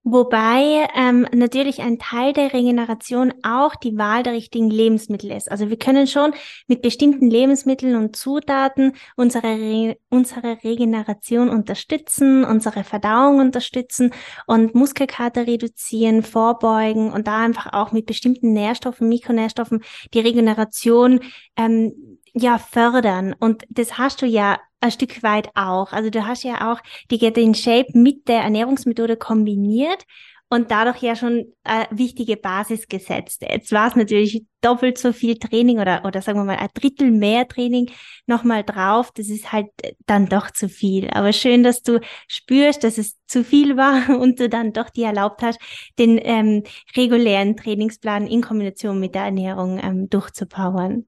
[0.03, 5.51] Wobei ähm, natürlich ein Teil der Regeneration auch die Wahl der richtigen Lebensmittel ist.
[5.51, 6.33] Also wir können schon
[6.65, 14.11] mit bestimmten Lebensmitteln und Zutaten unsere, Re unsere Regeneration unterstützen, unsere Verdauung unterstützen
[14.47, 19.83] und Muskelkater reduzieren, vorbeugen und da einfach auch mit bestimmten Nährstoffen, Mikronährstoffen
[20.15, 21.19] die Regeneration
[21.55, 23.33] ähm, ja fördern.
[23.39, 25.91] Und das hast du ja ein Stück weit auch.
[25.91, 26.79] Also du hast ja auch
[27.09, 30.05] die Get in Shape mit der Ernährungsmethode kombiniert
[30.51, 33.41] und dadurch ja schon eine wichtige Basis gesetzt.
[33.41, 37.09] Jetzt war es natürlich doppelt so viel Training oder, oder sagen wir mal ein Drittel
[37.09, 37.89] mehr Training
[38.25, 39.11] nochmal drauf.
[39.15, 39.67] Das ist halt
[40.07, 41.09] dann doch zu viel.
[41.11, 45.07] Aber schön, dass du spürst, dass es zu viel war und du dann doch dir
[45.07, 45.57] erlaubt hast,
[45.97, 46.63] den ähm,
[46.97, 51.05] regulären Trainingsplan in Kombination mit der Ernährung ähm, durchzupowern.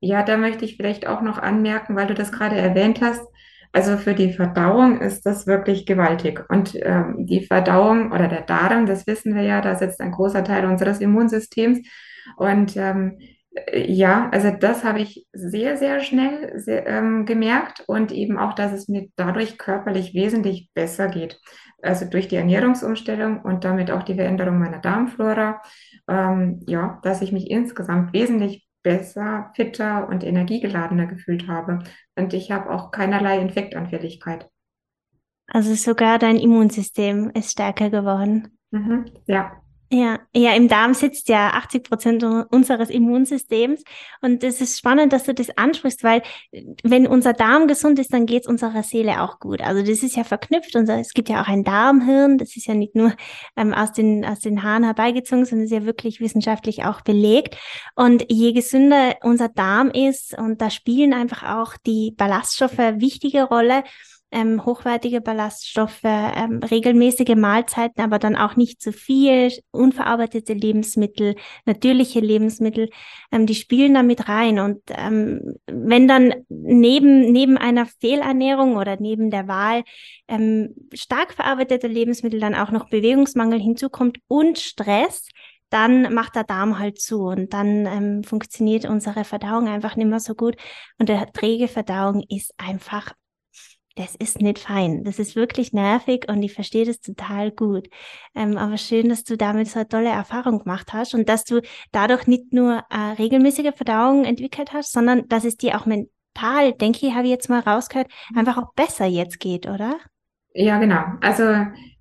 [0.00, 3.22] Ja, da möchte ich vielleicht auch noch anmerken, weil du das gerade erwähnt hast.
[3.72, 6.44] Also für die Verdauung ist das wirklich gewaltig.
[6.48, 10.42] Und ähm, die Verdauung oder der Darm, das wissen wir ja, da sitzt ein großer
[10.42, 11.80] Teil unseres Immunsystems.
[12.36, 13.18] Und ähm,
[13.54, 18.54] äh, ja, also das habe ich sehr, sehr schnell sehr, ähm, gemerkt und eben auch,
[18.54, 21.38] dass es mir dadurch körperlich wesentlich besser geht.
[21.82, 25.62] Also durch die Ernährungsumstellung und damit auch die Veränderung meiner Darmflora,
[26.08, 31.80] ähm, ja, dass ich mich insgesamt wesentlich besser, fitter und energiegeladener gefühlt habe.
[32.16, 34.48] Und ich habe auch keinerlei Infektanfälligkeit.
[35.46, 38.56] Also sogar dein Immunsystem ist stärker geworden.
[38.70, 39.59] Mhm, ja.
[39.92, 43.82] Ja, ja, im Darm sitzt ja 80 Prozent unseres Immunsystems.
[44.20, 46.22] Und es ist spannend, dass du das ansprichst, weil
[46.84, 49.60] wenn unser Darm gesund ist, dann geht es unserer Seele auch gut.
[49.60, 50.76] Also das ist ja verknüpft.
[50.76, 52.38] Unser, es gibt ja auch ein Darmhirn.
[52.38, 53.14] Das ist ja nicht nur
[53.56, 57.56] ähm, aus, den, aus den Haaren herbeigezogen, sondern ist ja wirklich wissenschaftlich auch belegt.
[57.96, 63.82] Und je gesünder unser Darm ist, und da spielen einfach auch die Ballaststoffe wichtige Rolle,
[64.32, 71.34] ähm, hochwertige Ballaststoffe, ähm, regelmäßige Mahlzeiten, aber dann auch nicht zu viel, unverarbeitete Lebensmittel,
[71.66, 72.90] natürliche Lebensmittel,
[73.32, 74.60] ähm, die spielen da mit rein.
[74.60, 79.82] Und ähm, wenn dann neben, neben einer Fehlernährung oder neben der Wahl
[80.28, 85.28] ähm, stark verarbeitete Lebensmittel dann auch noch Bewegungsmangel hinzukommt und Stress,
[85.70, 90.20] dann macht der Darm halt zu und dann ähm, funktioniert unsere Verdauung einfach nicht mehr
[90.20, 90.56] so gut.
[90.98, 93.12] Und der träge Verdauung ist einfach
[94.00, 95.04] das ist nicht fein.
[95.04, 97.88] Das ist wirklich nervig und ich verstehe das total gut.
[98.34, 101.60] Ähm, aber schön, dass du damit so eine tolle Erfahrung gemacht hast und dass du
[101.92, 107.06] dadurch nicht nur äh, regelmäßige Verdauung entwickelt hast, sondern dass es dir auch mental, denke
[107.06, 109.98] ich, habe ich jetzt mal rausgehört, einfach auch besser jetzt geht, oder?
[110.54, 111.02] Ja, genau.
[111.20, 111.44] Also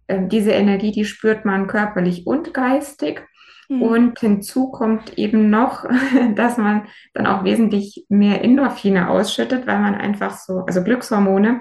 [0.07, 3.27] äh, diese Energie, die spürt man körperlich und geistig.
[3.67, 3.81] Mhm.
[3.81, 5.85] Und hinzu kommt eben noch,
[6.35, 11.59] dass man dann auch wesentlich mehr Endorphine ausschüttet, weil man einfach so, also Glückshormone,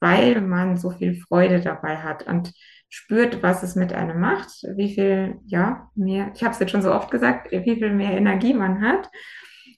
[0.00, 2.52] weil man so viel Freude dabei hat und
[2.88, 6.82] spürt, was es mit einem macht, wie viel, ja, mehr, ich habe es jetzt schon
[6.82, 9.08] so oft gesagt, wie viel mehr Energie man hat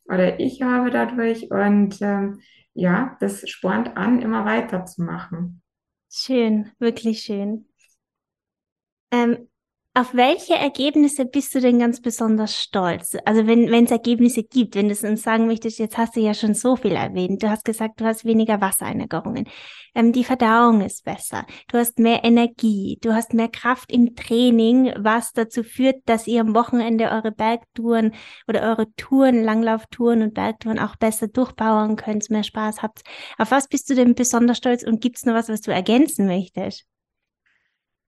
[0.07, 2.41] oder ich habe dadurch und ähm,
[2.75, 5.63] ja, das spornt an, immer weiterzumachen.
[6.11, 7.67] Schön, wirklich schön.
[9.11, 9.49] Ähm,
[9.95, 13.15] auf welche Ergebnisse bist du denn ganz besonders stolz?
[13.27, 16.33] Also wenn es Ergebnisse gibt, wenn du es uns sagen möchtest, jetzt hast du ja
[16.33, 17.43] schon so viel erwähnt.
[17.43, 19.47] Du hast gesagt, du hast weniger Wassereinlagerungen.
[19.95, 21.45] Ähm, die Verdauung ist besser.
[21.69, 22.99] Du hast mehr Energie.
[23.03, 28.15] Du hast mehr Kraft im Training, was dazu führt, dass ihr am Wochenende eure Bergtouren
[28.49, 33.03] oder eure Touren, Langlauftouren und Bergtouren auch besser durchbauen könnt, mehr Spaß habt.
[33.37, 36.27] Auf was bist du denn besonders stolz und gibt es noch was, was du ergänzen
[36.27, 36.87] möchtest?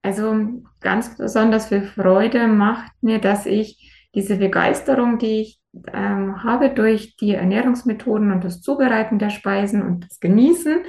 [0.05, 6.69] Also ganz besonders viel Freude macht mir, dass ich diese Begeisterung, die ich ähm, habe
[6.69, 10.83] durch die Ernährungsmethoden und das Zubereiten der Speisen und das Genießen,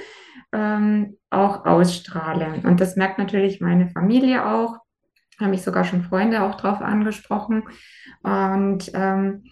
[0.53, 2.61] ähm, auch ausstrahle.
[2.65, 4.77] Und das merkt natürlich meine Familie auch,
[5.41, 7.63] haben mich sogar schon Freunde auch drauf angesprochen.
[8.23, 9.45] Und ähm,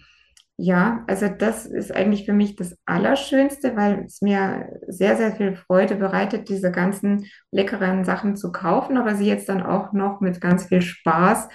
[0.57, 5.55] ja, also das ist eigentlich für mich das Allerschönste, weil es mir sehr, sehr viel
[5.55, 10.39] Freude bereitet, diese ganzen leckeren Sachen zu kaufen, aber sie jetzt dann auch noch mit
[10.39, 11.49] ganz viel Spaß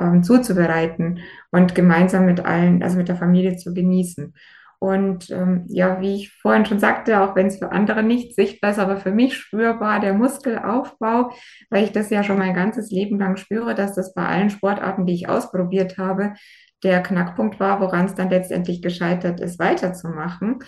[0.00, 1.18] ähm, zuzubereiten
[1.50, 4.34] und gemeinsam mit allen, also mit der Familie zu genießen.
[4.78, 8.70] Und ähm, ja, wie ich vorhin schon sagte, auch wenn es für andere nicht sichtbar
[8.70, 11.30] ist, aber für mich spürbar der Muskelaufbau,
[11.70, 15.06] weil ich das ja schon mein ganzes Leben lang spüre, dass das bei allen Sportarten,
[15.06, 16.34] die ich ausprobiert habe,
[16.84, 20.58] der Knackpunkt war, woran es dann letztendlich gescheitert ist, weiterzumachen.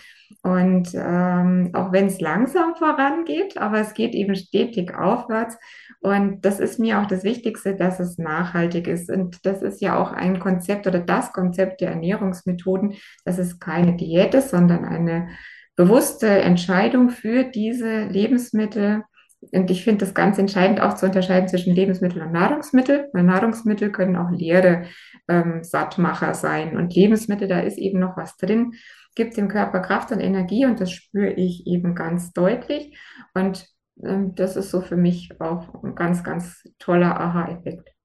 [0.43, 5.59] Und ähm, auch wenn es langsam vorangeht, aber es geht eben stetig aufwärts.
[6.01, 9.11] Und das ist mir auch das Wichtigste, dass es nachhaltig ist.
[9.11, 12.95] Und das ist ja auch ein Konzept oder das Konzept der Ernährungsmethoden,
[13.25, 15.29] dass es keine Diät ist, sondern eine
[15.77, 19.05] bewusste Entscheidung für diese Lebensmittel.
[19.53, 23.93] Und ich finde das ganz entscheidend auch zu unterscheiden zwischen Lebensmittel und Nahrungsmittel, weil Nahrungsmittel
[23.93, 24.85] können auch leere
[25.29, 26.77] ähm, Sattmacher sein.
[26.77, 28.75] Und Lebensmittel, da ist eben noch was drin,
[29.15, 32.99] gibt dem Körper Kraft und Energie und das spüre ich eben ganz deutlich.
[33.35, 33.67] Und
[34.03, 37.96] ähm, das ist so für mich auch ein ganz, ganz toller Aha-Effekt.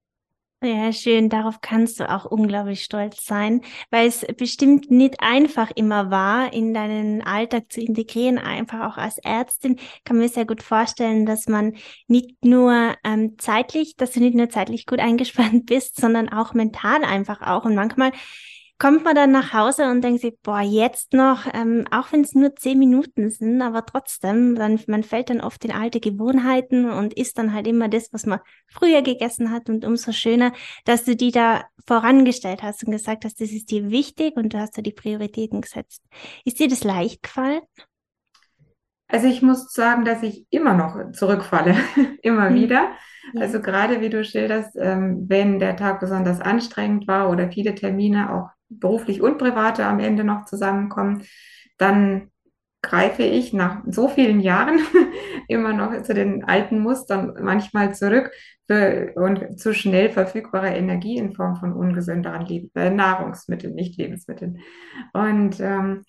[0.64, 1.30] Ja, schön.
[1.30, 6.72] Darauf kannst du auch unglaublich stolz sein, weil es bestimmt nicht einfach immer war, in
[6.76, 8.38] deinen Alltag zu integrieren.
[8.38, 11.74] Einfach auch als Ärztin kann man mir sehr gut vorstellen, dass man
[12.07, 17.03] nicht nur ähm, zeitlich, dass du nicht nur zeitlich gut eingespannt bist, sondern auch mental
[17.03, 17.66] einfach auch.
[17.66, 18.12] Und manchmal
[18.82, 22.34] kommt man dann nach Hause und denkt sich, boah, jetzt noch, ähm, auch wenn es
[22.34, 27.13] nur zehn Minuten sind, aber trotzdem, dann, man fällt dann oft in alte Gewohnheiten und
[27.13, 30.51] isst dann halt immer das, was man früher gegessen hat und umso schöner,
[30.86, 34.59] dass du die da vorangestellt hast und gesagt hast, das ist dir wichtig und du
[34.59, 36.01] hast da die Prioritäten gesetzt.
[36.43, 37.61] Ist dir das leicht gefallen?
[39.07, 41.75] Also ich muss sagen, dass ich immer noch zurückfalle,
[42.23, 42.55] immer mhm.
[42.55, 42.89] wieder.
[43.34, 43.41] Ja.
[43.41, 48.34] Also gerade wie du schilderst, ähm, wenn der Tag besonders anstrengend war oder viele Termine
[48.34, 48.49] auch
[48.80, 51.24] beruflich und private am Ende noch zusammenkommen,
[51.78, 52.32] dann
[52.82, 54.80] greife ich nach so vielen Jahren
[55.47, 58.32] immer noch zu den alten Mustern manchmal zurück
[58.67, 64.59] für, und zu schnell verfügbarer Energie in Form von ungesünderen Leb äh, Nahrungsmitteln, nicht Lebensmitteln.
[65.13, 66.03] Und ähm,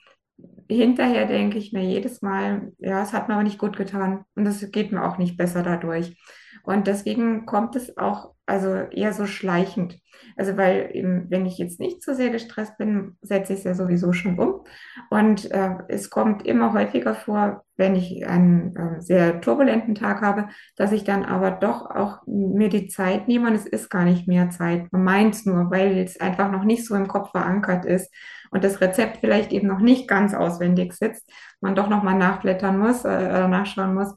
[0.69, 4.47] hinterher denke ich mir jedes Mal, ja, es hat mir aber nicht gut getan und
[4.47, 6.17] es geht mir auch nicht besser dadurch.
[6.65, 9.99] Und deswegen kommt es auch also eher so schleichend.
[10.37, 13.75] Also weil eben, wenn ich jetzt nicht so sehr gestresst bin, setze ich es ja
[13.75, 14.65] sowieso schon um.
[15.11, 20.49] Und äh, es kommt immer häufiger vor, wenn ich einen äh, sehr turbulenten Tag habe,
[20.77, 24.29] dass ich dann aber doch auch mir die Zeit nehme und es ist gar nicht
[24.29, 24.93] mehr Zeit.
[24.93, 28.13] Man meint es nur, weil es einfach noch nicht so im Kopf verankert ist
[28.51, 31.29] und das Rezept vielleicht eben noch nicht ganz auswendig sitzt,
[31.61, 34.15] man doch nochmal nachblättern muss äh, nachschauen muss.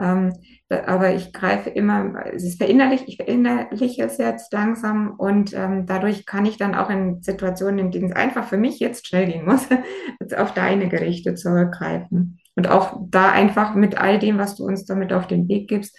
[0.00, 0.32] Ähm,
[0.72, 6.26] aber ich greife immer, es ist verinnerlich, ich verinnerliche es jetzt langsam und ähm, dadurch
[6.26, 9.44] kann ich dann auch in Situationen, in denen es einfach für mich jetzt schnell gehen
[9.44, 9.68] muss,
[10.36, 12.38] auf deine Gerichte zurückgreifen.
[12.54, 15.96] Und auch da einfach mit all dem, was du uns damit auf den Weg gibst,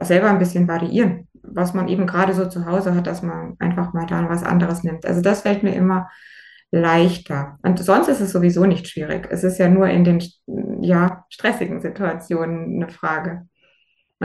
[0.00, 3.92] selber ein bisschen variieren, was man eben gerade so zu Hause hat, dass man einfach
[3.92, 5.06] mal da was anderes nimmt.
[5.06, 6.08] Also das fällt mir immer
[6.70, 7.58] leichter.
[7.62, 9.28] Und sonst ist es sowieso nicht schwierig.
[9.30, 10.22] Es ist ja nur in den
[10.80, 13.46] ja, stressigen Situationen eine Frage.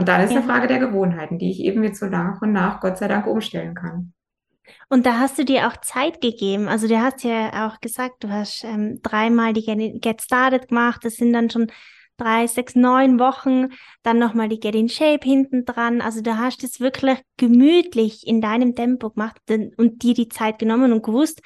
[0.00, 0.38] Und dann ist ja.
[0.38, 3.26] eine Frage der Gewohnheiten, die ich eben jetzt so nach und nach, Gott sei Dank,
[3.26, 4.14] umstellen kann.
[4.88, 6.68] Und da hast du dir auch Zeit gegeben.
[6.68, 11.04] Also du hast ja auch gesagt, du hast ähm, dreimal die Get Started gemacht.
[11.04, 11.66] Das sind dann schon
[12.16, 13.74] drei, sechs, neun Wochen.
[14.02, 16.00] Dann nochmal die Get in Shape hinten dran.
[16.00, 19.36] Also du hast es wirklich gemütlich in deinem Tempo gemacht
[19.76, 21.42] und dir die Zeit genommen und gewusst,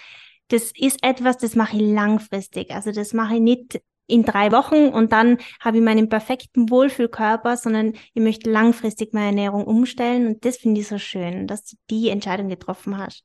[0.47, 2.71] das ist etwas, das mache ich langfristig.
[2.71, 7.57] Also das mache ich nicht in drei Wochen und dann habe ich meinen perfekten Wohlfühlkörper,
[7.57, 11.77] sondern ich möchte langfristig meine Ernährung umstellen und das finde ich so schön, dass du
[11.91, 13.25] die Entscheidung getroffen hast.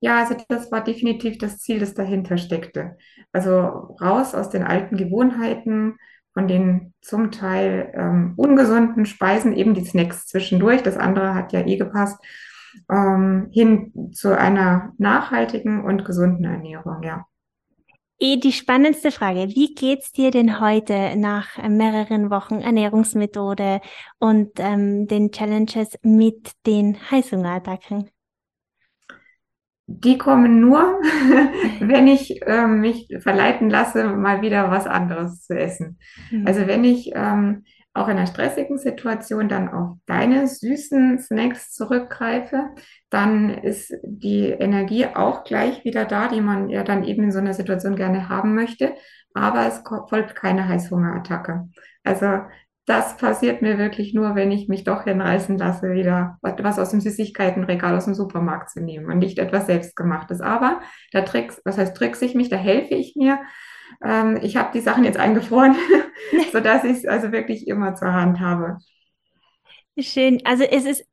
[0.00, 2.98] Ja, also das war definitiv das Ziel, das dahinter steckte.
[3.32, 5.96] Also raus aus den alten Gewohnheiten,
[6.34, 11.64] von den zum Teil ähm, ungesunden Speisen, eben die Snacks zwischendurch, das andere hat ja
[11.64, 12.18] eh gepasst,
[12.90, 17.24] ähm, hin zu einer nachhaltigen und gesunden Ernährung, ja.
[18.20, 23.80] Eh, die spannendste Frage, wie geht's dir denn heute nach mehreren Wochen Ernährungsmethode
[24.20, 28.10] und ähm, den Challenges mit den Heißhungerattacken?
[29.86, 30.80] Die kommen nur,
[31.80, 35.98] wenn ich äh, mich verleiten lasse, mal wieder was anderes zu essen.
[36.30, 36.46] Mhm.
[36.46, 37.64] Also wenn ich ähm,
[37.94, 42.70] auch in einer stressigen Situation dann auf deine süßen Snacks zurückgreife,
[43.08, 47.38] dann ist die Energie auch gleich wieder da, die man ja dann eben in so
[47.38, 48.94] einer Situation gerne haben möchte.
[49.32, 51.68] Aber es folgt keine Heißhungerattacke.
[52.02, 52.40] Also
[52.86, 57.00] das passiert mir wirklich nur, wenn ich mich doch hinreißen lasse, wieder was aus dem
[57.00, 60.40] Süßigkeitenregal aus dem Supermarkt zu nehmen und nicht etwas Selbstgemachtes.
[60.40, 60.80] Aber
[61.12, 63.38] da tricks, was heißt trickse ich mich, da helfe ich mir
[64.02, 65.76] ähm, ich habe die Sachen jetzt eingefroren,
[66.52, 68.78] sodass ich es also wirklich immer zur Hand habe.
[69.96, 70.40] Schön.
[70.44, 71.06] Also es ist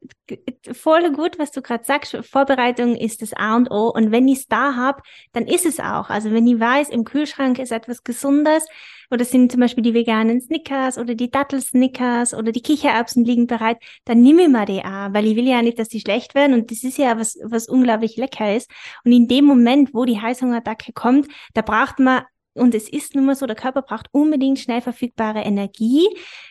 [0.71, 2.17] voll gut, was du gerade sagst.
[2.23, 3.89] Vorbereitung ist das A und O.
[3.89, 5.03] Und wenn ich es da habe,
[5.33, 6.09] dann ist es auch.
[6.09, 8.65] Also wenn ich weiß, im Kühlschrank ist etwas Gesundes
[9.11, 13.77] oder sind zum Beispiel die veganen Snickers oder die Dattelsnickers oder die Kichererbsen liegen bereit,
[14.05, 16.55] dann nehme ich mir die auch, weil ich will ja nicht, dass die schlecht werden.
[16.55, 18.71] Und das ist ja was, was unglaublich lecker ist.
[19.05, 22.23] Und in dem Moment, wo die Heißhungerattacke kommt, da braucht man
[22.53, 26.07] und es ist nun mal so, der Körper braucht unbedingt schnell verfügbare Energie.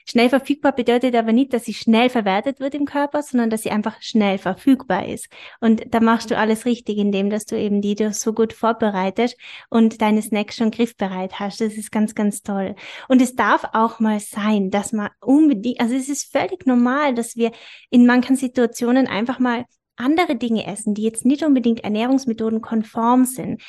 [0.09, 3.71] Schnell verfügbar bedeutet aber nicht, dass sie schnell verwertet wird im Körper, sondern dass sie
[3.71, 5.29] einfach schnell verfügbar ist.
[5.61, 9.37] Und da machst du alles richtig, indem dass du eben die dir so gut vorbereitest
[9.69, 11.61] und deine Snacks schon griffbereit hast.
[11.61, 12.75] Das ist ganz, ganz toll.
[13.09, 17.37] Und es darf auch mal sein, dass man unbedingt, also es ist völlig normal, dass
[17.37, 17.53] wir
[17.91, 23.63] in manchen Situationen einfach mal andere Dinge essen, die jetzt nicht unbedingt Ernährungsmethoden konform sind.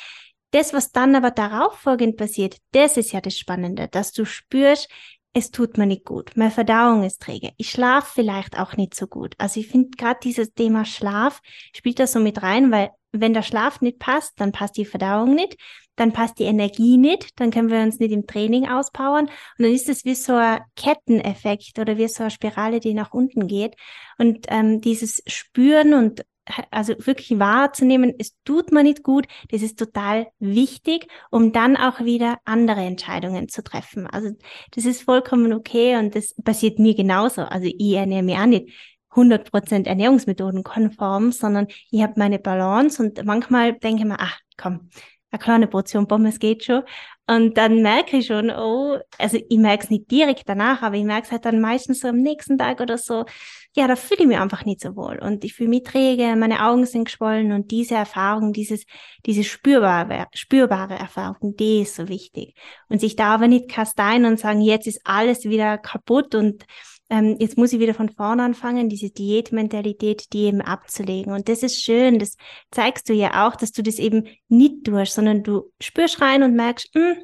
[0.52, 4.88] Das, was dann aber darauf folgend passiert, das ist ja das Spannende, dass du spürst,
[5.34, 9.06] es tut mir nicht gut, meine Verdauung ist träge, ich schlafe vielleicht auch nicht so
[9.06, 9.34] gut.
[9.38, 11.40] Also ich finde gerade dieses Thema Schlaf
[11.74, 15.34] spielt da so mit rein, weil wenn der Schlaf nicht passt, dann passt die Verdauung
[15.34, 15.56] nicht,
[15.96, 19.72] dann passt die Energie nicht, dann können wir uns nicht im Training auspowern und dann
[19.72, 23.74] ist es wie so ein Ketteneffekt oder wie so eine Spirale, die nach unten geht.
[24.18, 26.24] Und ähm, dieses Spüren und
[26.70, 32.00] also wirklich wahrzunehmen, es tut mir nicht gut, das ist total wichtig, um dann auch
[32.00, 34.06] wieder andere Entscheidungen zu treffen.
[34.06, 34.30] Also
[34.72, 37.42] das ist vollkommen okay und das passiert mir genauso.
[37.42, 38.70] Also ich ernähre mich auch nicht
[39.14, 44.90] 100% Ernährungsmethoden konform, sondern ich habe meine Balance und manchmal denke ich mir, ach komm,
[45.32, 46.82] eine kleine Portion Pommes geht schon.
[47.26, 51.04] Und dann merke ich schon, oh, also ich merke es nicht direkt danach, aber ich
[51.04, 53.24] merke es halt dann meistens so am nächsten Tag oder so,
[53.74, 55.18] ja, da fühle ich mich einfach nicht so wohl.
[55.18, 58.84] Und ich fühle mich träge, meine Augen sind geschwollen und diese Erfahrung, dieses,
[59.24, 62.54] diese spürbare, spürbare Erfahrung, die ist so wichtig.
[62.88, 66.66] Und sich da aber nicht kasteien und sagen, jetzt ist alles wieder kaputt und
[67.12, 71.34] ähm, jetzt muss ich wieder von vorne anfangen, diese Diätmentalität, die eben abzulegen.
[71.34, 72.36] Und das ist schön, das
[72.70, 76.56] zeigst du ja auch, dass du das eben nicht tust, sondern du spürst rein und
[76.56, 77.16] merkst, hm,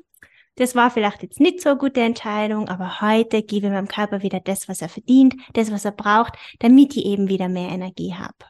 [0.56, 4.22] das war vielleicht jetzt nicht so eine gute Entscheidung, aber heute gebe ich meinem Körper
[4.22, 8.12] wieder das, was er verdient, das, was er braucht, damit ich eben wieder mehr Energie
[8.12, 8.44] habe.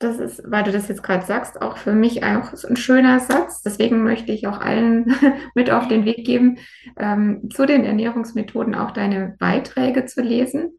[0.00, 3.20] Das ist, weil du das jetzt gerade sagst, auch für mich auch so ein schöner
[3.20, 3.60] Satz.
[3.60, 5.14] Deswegen möchte ich auch allen
[5.54, 6.56] mit auf den Weg geben,
[6.96, 10.78] ähm, zu den Ernährungsmethoden auch deine Beiträge zu lesen,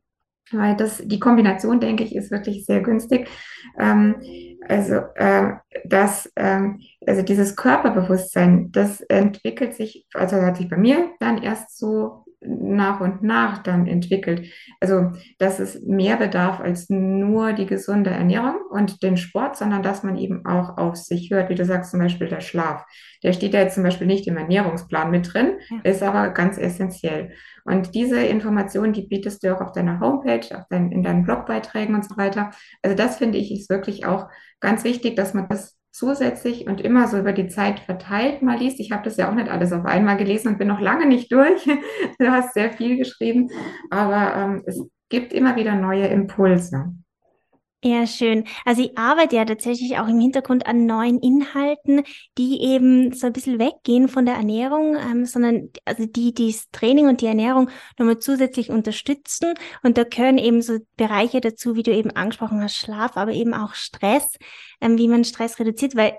[0.51, 3.29] weil das, die Kombination, denke ich, ist wirklich sehr günstig.
[3.77, 4.15] Ähm,
[4.67, 5.51] also, äh,
[5.85, 11.77] das, ähm, also dieses Körperbewusstsein, das entwickelt sich, also hat sich bei mir dann erst
[11.77, 14.51] so nach und nach dann entwickelt.
[14.79, 20.03] Also, dass es mehr bedarf als nur die gesunde Ernährung und den Sport, sondern dass
[20.03, 21.49] man eben auch auf sich hört.
[21.49, 22.85] Wie du sagst, zum Beispiel der Schlaf.
[23.23, 25.77] Der steht ja jetzt zum Beispiel nicht im Ernährungsplan mit drin, ja.
[25.83, 27.33] ist aber ganz essentiell.
[27.63, 31.93] Und diese Informationen, die bietest du auch auf deiner Homepage, auf dein, in deinen Blogbeiträgen
[31.93, 32.51] und so weiter.
[32.81, 34.27] Also, das finde ich ist wirklich auch
[34.59, 38.79] ganz wichtig, dass man das zusätzlich und immer so über die Zeit verteilt mal liest.
[38.79, 41.31] Ich habe das ja auch nicht alles auf einmal gelesen und bin noch lange nicht
[41.31, 41.65] durch.
[42.19, 43.49] du hast sehr viel geschrieben,
[43.89, 46.93] aber ähm, es gibt immer wieder neue Impulse.
[47.83, 48.43] Ja, schön.
[48.63, 52.03] Also ich arbeite ja tatsächlich auch im Hintergrund an neuen Inhalten,
[52.37, 56.69] die eben so ein bisschen weggehen von der Ernährung, ähm, sondern also die die das
[56.71, 59.55] Training und die Ernährung nochmal zusätzlich unterstützen.
[59.81, 63.55] Und da gehören eben so Bereiche dazu, wie du eben angesprochen hast, Schlaf, aber eben
[63.55, 64.37] auch Stress,
[64.79, 66.13] ähm, wie man Stress reduziert, weil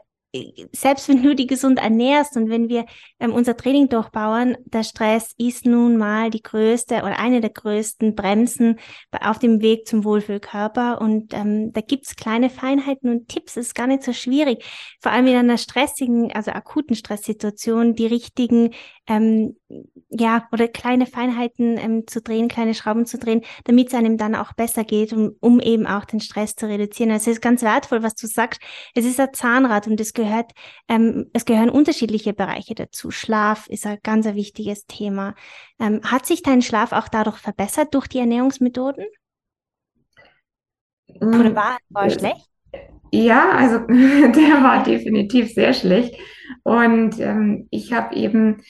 [0.72, 2.86] selbst wenn du die gesund ernährst und wenn wir
[3.20, 8.14] ähm, unser Training durchbauen, der Stress ist nun mal die größte oder eine der größten
[8.14, 8.78] Bremsen
[9.20, 11.00] auf dem Weg zum Wohlfühlkörper.
[11.02, 13.56] Und ähm, da gibt's kleine Feinheiten und Tipps.
[13.58, 14.64] Ist gar nicht so schwierig,
[15.00, 18.70] vor allem in einer stressigen, also akuten Stresssituation, die richtigen
[19.08, 19.56] ähm,
[20.10, 24.34] ja, oder kleine Feinheiten ähm, zu drehen, kleine Schrauben zu drehen, damit es einem dann
[24.34, 27.10] auch besser geht, um, um eben auch den Stress zu reduzieren.
[27.10, 28.60] Also es ist ganz wertvoll, was du sagst.
[28.94, 30.52] Es ist ein Zahnrad und es gehört,
[30.88, 33.10] ähm, es gehören unterschiedliche Bereiche dazu.
[33.10, 35.34] Schlaf ist ein ganz ein wichtiges Thema.
[35.80, 39.06] Ähm, hat sich dein Schlaf auch dadurch verbessert durch die Ernährungsmethoden?
[41.20, 42.48] Oder mm, war, war er schlecht?
[43.12, 46.14] Ja, also der war definitiv sehr schlecht.
[46.62, 48.62] Und ähm, ich habe eben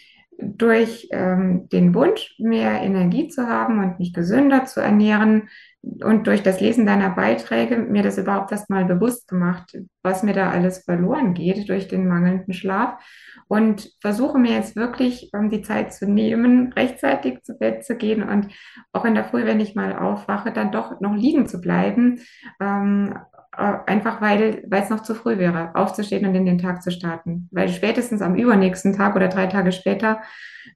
[0.42, 5.48] durch ähm, den Wunsch, mehr Energie zu haben und mich gesünder zu ernähren
[5.82, 10.32] und durch das Lesen deiner Beiträge mir das überhaupt erst mal bewusst gemacht, was mir
[10.32, 13.02] da alles verloren geht durch den mangelnden Schlaf.
[13.48, 18.22] Und versuche mir jetzt wirklich um die Zeit zu nehmen, rechtzeitig zu Bett zu gehen
[18.22, 18.48] und
[18.92, 22.20] auch in der Früh, wenn ich mal aufwache, dann doch noch liegen zu bleiben,
[22.60, 26.82] ähm, äh, einfach weil, weil es noch zu früh wäre, aufzustehen und in den Tag
[26.82, 27.48] zu starten.
[27.52, 30.22] Weil spätestens am übernächsten Tag oder drei Tage später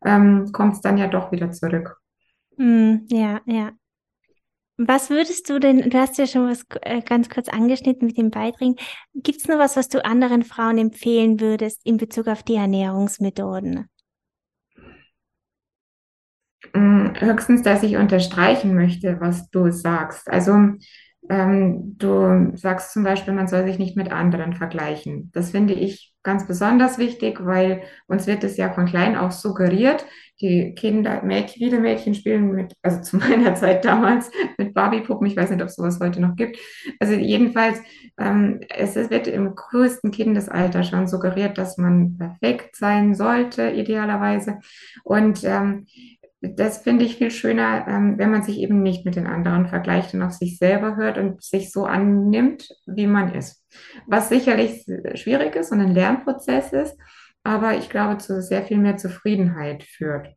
[0.04, 1.98] ähm, kommt es dann ja doch wieder zurück.
[2.58, 3.72] Mm, ja, ja.
[4.78, 8.30] Was würdest du denn, du hast ja schon was äh, ganz kurz angeschnitten mit dem
[8.30, 8.76] Beiträgen.
[9.14, 13.88] Gibt es noch was, was du anderen Frauen empfehlen würdest in Bezug auf die Ernährungsmethoden?
[16.74, 20.28] Mm, höchstens, dass ich unterstreichen möchte, was du sagst.
[20.28, 20.74] Also
[21.28, 25.30] ähm, du sagst zum Beispiel, man soll sich nicht mit anderen vergleichen.
[25.32, 30.04] Das finde ich ganz besonders wichtig, weil uns wird es ja von klein auf suggeriert.
[30.40, 35.26] Die Kinder, Mädchen, viele Mädchen spielen mit, also zu meiner Zeit damals mit Barbiepuppen.
[35.26, 36.58] Ich weiß nicht, ob es sowas heute noch gibt.
[36.98, 37.78] Also jedenfalls,
[38.18, 44.58] ähm, es wird im größten Kindesalter schon suggeriert, dass man perfekt sein sollte, idealerweise.
[45.04, 45.86] Und ähm,
[46.54, 50.14] das finde ich viel schöner, ähm, wenn man sich eben nicht mit den anderen vergleicht
[50.14, 53.64] und auf sich selber hört und sich so annimmt, wie man ist.
[54.06, 54.84] Was sicherlich
[55.14, 56.96] schwierig ist und ein Lernprozess ist,
[57.42, 60.28] aber ich glaube, zu sehr viel mehr Zufriedenheit führt.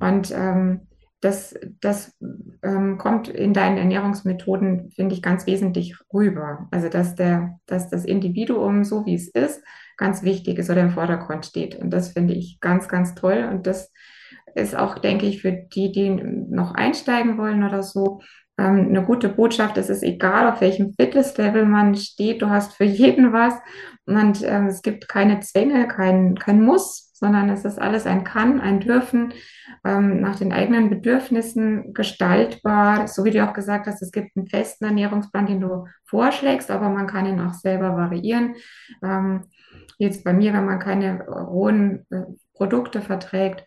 [0.00, 0.88] Und ähm,
[1.20, 2.16] das, das
[2.62, 6.68] ähm, kommt in deinen Ernährungsmethoden, finde ich, ganz wesentlich rüber.
[6.70, 9.62] Also, dass, der, dass das Individuum, so wie es ist,
[9.96, 11.76] ganz wichtig ist oder im Vordergrund steht.
[11.76, 13.48] Und das finde ich ganz, ganz toll.
[13.50, 13.92] Und das
[14.56, 18.20] ist auch, denke ich, für die, die noch einsteigen wollen oder so,
[18.58, 19.76] ähm, eine gute Botschaft.
[19.76, 23.54] Es ist egal, auf welchem Fitnesslevel man steht, du hast für jeden was.
[24.06, 28.60] Und ähm, es gibt keine Zwänge, kein, kein Muss, sondern es ist alles ein Kann,
[28.60, 29.34] ein Dürfen,
[29.84, 33.08] ähm, nach den eigenen Bedürfnissen gestaltbar.
[33.08, 36.88] So wie du auch gesagt hast, es gibt einen festen Ernährungsplan, den du vorschlägst, aber
[36.88, 38.54] man kann ihn auch selber variieren.
[39.02, 39.44] Ähm,
[39.98, 42.22] jetzt bei mir, wenn man keine rohen äh,
[42.54, 43.64] Produkte verträgt,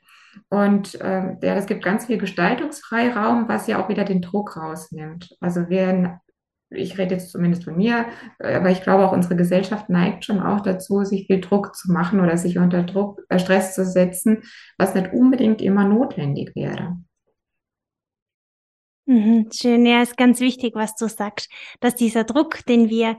[0.49, 5.35] und ähm, ja, es gibt ganz viel Gestaltungsfreiraum, was ja auch wieder den Druck rausnimmt.
[5.39, 6.21] Also wir,
[6.69, 8.05] ich rede jetzt zumindest von mir,
[8.39, 12.19] aber ich glaube auch unsere Gesellschaft neigt schon auch dazu, sich viel Druck zu machen
[12.19, 14.43] oder sich unter Druck, äh, Stress zu setzen,
[14.77, 16.97] was nicht unbedingt immer notwendig wäre.
[19.05, 23.17] Mhm, schön, ja, ist ganz wichtig, was du sagst, dass dieser Druck, den wir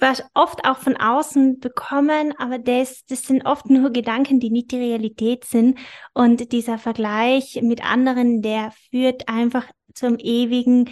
[0.00, 4.70] was oft auch von außen bekommen, aber das, das sind oft nur Gedanken, die nicht
[4.70, 5.78] die Realität sind.
[6.14, 10.90] Und dieser Vergleich mit anderen, der führt einfach zum ewigen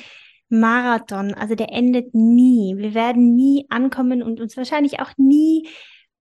[0.48, 1.34] Marathon.
[1.34, 2.74] Also der endet nie.
[2.76, 5.68] Wir werden nie ankommen und uns wahrscheinlich auch nie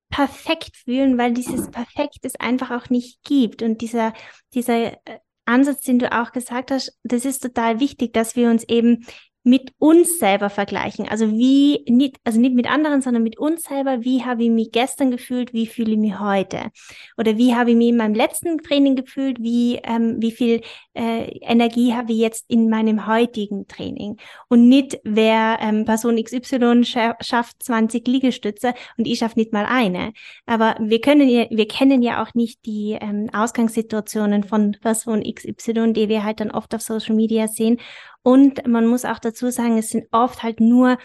[0.09, 3.61] perfekt fühlen, weil dieses Perfekt es einfach auch nicht gibt.
[3.61, 4.13] Und dieser,
[4.53, 8.63] dieser äh, Ansatz, den du auch gesagt hast, das ist total wichtig, dass wir uns
[8.63, 9.05] eben
[9.45, 11.07] mit uns selber vergleichen.
[11.07, 14.03] Also wie, nicht, also nicht mit anderen, sondern mit uns selber.
[14.03, 15.53] Wie habe ich mich gestern gefühlt?
[15.53, 16.71] Wie fühle ich mich heute?
[17.15, 19.39] Oder wie habe ich mich in meinem letzten Training gefühlt?
[19.39, 20.61] Wie, ähm, wie viel
[20.95, 24.17] äh, Energie habe ich jetzt in meinem heutigen Training?
[24.49, 29.67] Und nicht, wer ähm, Person XY scha schafft 20 Liegestütze und ich schaffe nicht mal
[29.67, 30.13] eine.
[30.47, 35.93] Aber wir können ja, wir kennen ja auch nicht die ähm, Ausgangssituationen von Person XY,
[35.93, 37.79] die wir halt dann oft auf Social Media sehen.
[38.25, 40.97] Und man muss auch dazu sagen, es sind oft halt nur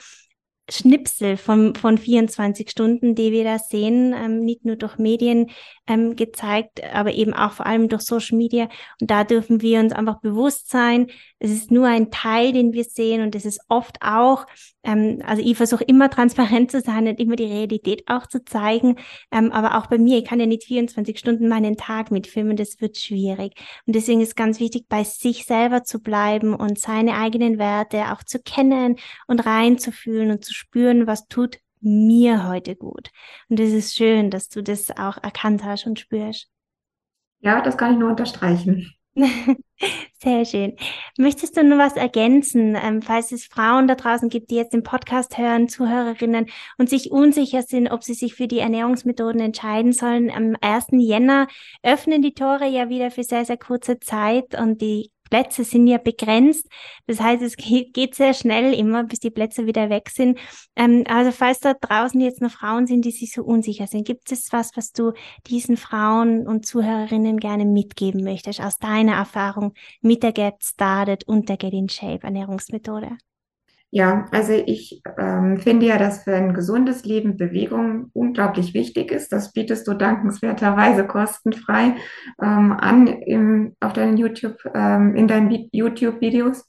[0.70, 5.50] Schnipsel von, von 24 Stunden, die wir da sehen, ähm, nicht nur durch Medien
[5.86, 8.70] ähm, gezeigt, aber eben auch vor allem durch Social Media.
[9.02, 11.08] Und da dürfen wir uns einfach bewusst sein,
[11.40, 14.46] es ist nur ein Teil, den wir sehen und es ist oft auch,
[14.84, 18.96] ähm, also ich versuche immer transparent zu sein und immer die Realität auch zu zeigen,
[19.32, 22.80] ähm, aber auch bei mir, ich kann ja nicht 24 Stunden meinen Tag mitfilmen, das
[22.82, 23.54] wird schwierig.
[23.86, 28.22] Und deswegen ist ganz wichtig, bei sich selber zu bleiben und seine eigenen Werte auch
[28.22, 33.10] zu kennen und reinzufühlen und zu spüren, was tut mir heute gut.
[33.48, 36.50] Und es ist schön, dass du das auch erkannt hast und spürst.
[37.40, 38.92] Ja, das kann ich nur unterstreichen.
[40.22, 40.76] Sehr schön.
[41.18, 44.82] Möchtest du nur was ergänzen, ähm, falls es Frauen da draußen gibt, die jetzt den
[44.82, 46.46] Podcast hören, Zuhörerinnen
[46.78, 50.30] und sich unsicher sind, ob sie sich für die Ernährungsmethoden entscheiden sollen?
[50.30, 50.88] Am 1.
[50.92, 51.48] Jänner
[51.82, 55.98] öffnen die Tore ja wieder für sehr, sehr kurze Zeit und die Plätze sind ja
[55.98, 56.66] begrenzt.
[57.06, 60.38] Das heißt, es geht sehr schnell immer, bis die Plätze wieder weg sind.
[60.76, 64.30] Ähm, also falls da draußen jetzt noch Frauen sind, die sich so unsicher sind, gibt
[64.32, 65.12] es was, was du
[65.46, 71.48] diesen Frauen und Zuhörerinnen gerne mitgeben möchtest aus deiner Erfahrung mit der Get Started und
[71.48, 73.16] der Get in Shape Ernährungsmethode?
[73.92, 79.32] Ja, also ich ähm, finde ja, dass für ein gesundes Leben Bewegung unglaublich wichtig ist.
[79.32, 81.96] Das bietest du dankenswerterweise kostenfrei
[82.40, 86.68] ähm, an im, auf deinen YouTube, ähm, in deinen YouTube-Videos.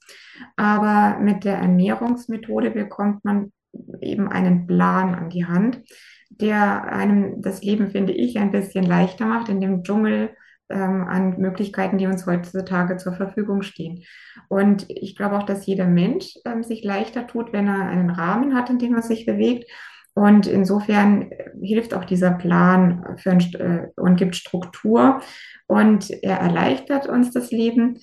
[0.56, 3.52] Aber mit der Ernährungsmethode bekommt man
[4.00, 5.80] eben einen Plan an die Hand,
[6.28, 10.30] der einem das Leben, finde ich, ein bisschen leichter macht in dem Dschungel
[10.72, 14.04] ähm, an Möglichkeiten, die uns heutzutage zur Verfügung stehen.
[14.48, 18.54] Und ich glaube auch, dass jeder Mensch ähm, sich leichter tut, wenn er einen Rahmen
[18.54, 19.70] hat, in dem er sich bewegt.
[20.14, 25.20] Und insofern hilft auch dieser Plan für ein, äh, und gibt Struktur.
[25.66, 27.98] Und er erleichtert uns das Leben,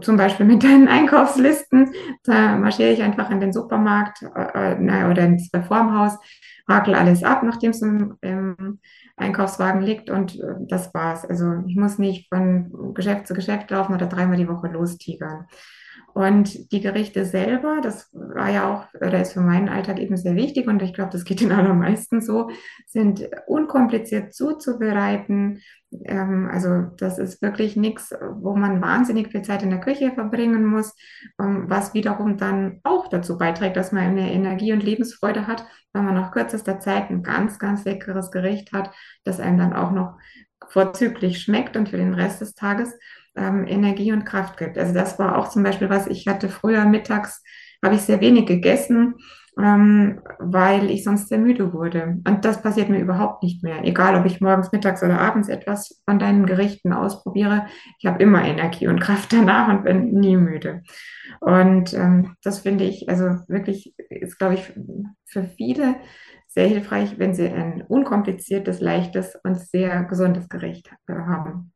[0.00, 1.92] zum Beispiel mit deinen Einkaufslisten.
[2.24, 6.16] Da marschiere ich einfach in den Supermarkt äh, äh oder ins Reformhaus,
[6.66, 8.78] hakel alles ab, nachdem es im, im
[9.16, 11.26] Einkaufswagen liegt und äh, das war's.
[11.26, 15.46] Also ich muss nicht von Geschäft zu Geschäft laufen oder dreimal die Woche lostigern.
[16.16, 20.34] Und die Gerichte selber, das war ja auch, oder ist für meinen Alltag eben sehr
[20.34, 22.48] wichtig und ich glaube, das geht den allermeisten so,
[22.86, 25.60] sind unkompliziert zuzubereiten.
[26.06, 30.64] Ähm, also das ist wirklich nichts, wo man wahnsinnig viel Zeit in der Küche verbringen
[30.64, 30.94] muss,
[31.38, 36.02] ähm, was wiederum dann auch dazu beiträgt, dass man eine Energie und Lebensfreude hat, weil
[36.02, 38.90] man nach kürzester Zeit ein ganz, ganz leckeres Gericht hat,
[39.24, 40.16] das einem dann auch noch
[40.66, 42.94] vorzüglich schmeckt und für den Rest des Tages
[43.36, 44.78] ähm, Energie und Kraft gibt.
[44.78, 47.42] Also das war auch zum Beispiel was, ich hatte früher mittags,
[47.84, 49.14] habe ich sehr wenig gegessen,
[49.58, 52.18] ähm, weil ich sonst sehr müde wurde.
[52.26, 53.84] Und das passiert mir überhaupt nicht mehr.
[53.84, 57.66] Egal, ob ich morgens, mittags oder abends etwas von deinen Gerichten ausprobiere,
[57.98, 60.82] ich habe immer Energie und Kraft danach und bin nie müde.
[61.40, 64.72] Und ähm, das finde ich, also wirklich, ist, glaube ich,
[65.24, 65.96] für viele
[66.48, 71.72] sehr hilfreich, wenn sie ein unkompliziertes, leichtes und sehr gesundes Gericht haben.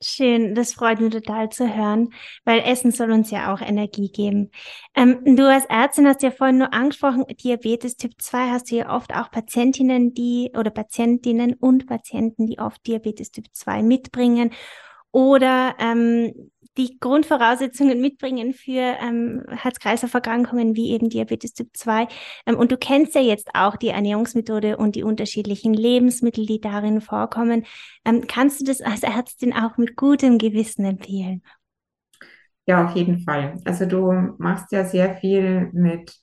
[0.00, 2.10] Schön, das freut mich total zu hören,
[2.44, 4.52] weil Essen soll uns ja auch Energie geben.
[4.94, 8.94] Ähm, du als Ärztin hast ja vorhin nur angesprochen, Diabetes Typ 2 hast du ja
[8.94, 14.52] oft auch Patientinnen, die oder Patientinnen und Patienten, die oft Diabetes Typ 2 mitbringen
[15.10, 16.32] oder ähm,
[16.78, 22.06] die Grundvoraussetzungen mitbringen für ähm, Herz-Kreislauf-Erkrankungen wie eben Diabetes Typ 2.
[22.46, 27.00] Ähm, und du kennst ja jetzt auch die Ernährungsmethode und die unterschiedlichen Lebensmittel, die darin
[27.00, 27.66] vorkommen.
[28.04, 31.42] Ähm, kannst du das als Ärztin auch mit gutem Gewissen empfehlen?
[32.66, 33.54] Ja, auf jeden Fall.
[33.64, 36.14] Also du machst ja sehr viel mit,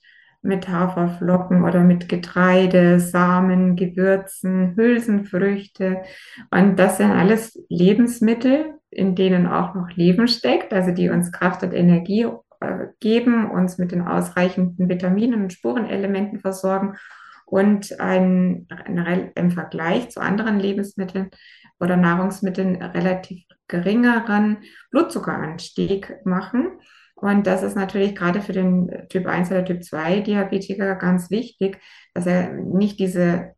[0.42, 6.02] mit Haferflocken oder mit Getreide, Samen, Gewürzen, Hülsenfrüchte.
[6.50, 11.62] Und das sind alles Lebensmittel, in denen auch noch Leben steckt, also die uns Kraft
[11.62, 12.26] und Energie
[12.60, 16.96] äh, geben, uns mit den ausreichenden Vitaminen und Spurenelementen versorgen
[17.46, 21.30] und ein, ein, im Vergleich zu anderen Lebensmitteln
[21.78, 24.58] oder Nahrungsmitteln relativ geringeren
[24.90, 26.78] Blutzuckeranstieg machen.
[27.14, 31.78] Und das ist natürlich gerade für den Typ 1 oder Typ 2 Diabetiker ganz wichtig,
[32.12, 33.54] dass er nicht diese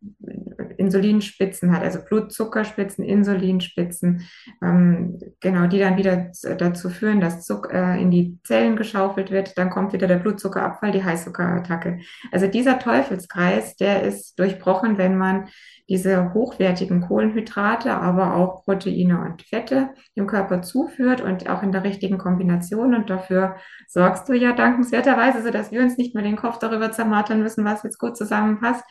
[0.78, 4.28] Insulinspitzen hat, also Blutzuckerspitzen, Insulinspitzen,
[4.62, 9.58] ähm, genau, die dann wieder dazu führen, dass Zucker äh, in die Zellen geschaufelt wird,
[9.58, 12.00] dann kommt wieder der Blutzuckerabfall, die Heißzuckerattacke.
[12.32, 15.48] Also dieser Teufelskreis, der ist durchbrochen, wenn man
[15.88, 21.82] diese hochwertigen Kohlenhydrate, aber auch Proteine und Fette dem Körper zuführt und auch in der
[21.82, 22.94] richtigen Kombination.
[22.94, 23.56] Und dafür
[23.86, 27.82] sorgst du ja dankenswerterweise, sodass wir uns nicht mehr den Kopf darüber zermartern müssen, was
[27.82, 28.84] jetzt gut zusammenpasst.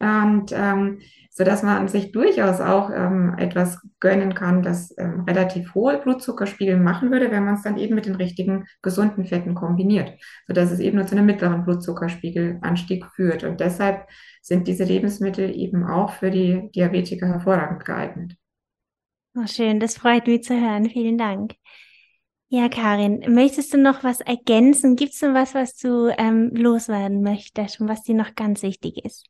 [0.00, 1.00] Und ähm,
[1.34, 6.76] so dass man sich durchaus auch ähm, etwas gönnen kann, das ähm, relativ hohe Blutzuckerspiegel
[6.76, 10.12] machen würde, wenn man es dann eben mit den richtigen gesunden Fetten kombiniert,
[10.46, 13.44] so dass es eben nur zu einem mittleren Blutzuckerspiegelanstieg führt.
[13.44, 14.06] Und deshalb
[14.42, 18.36] sind diese Lebensmittel eben auch für die Diabetiker hervorragend geeignet.
[19.34, 20.90] Oh, schön, das freut mich zu hören.
[20.90, 21.54] Vielen Dank.
[22.48, 24.96] Ja, Karin, möchtest du noch was ergänzen?
[24.96, 29.02] Gibt es noch was, was du ähm, loswerden möchtest und was dir noch ganz wichtig
[29.06, 29.24] ist?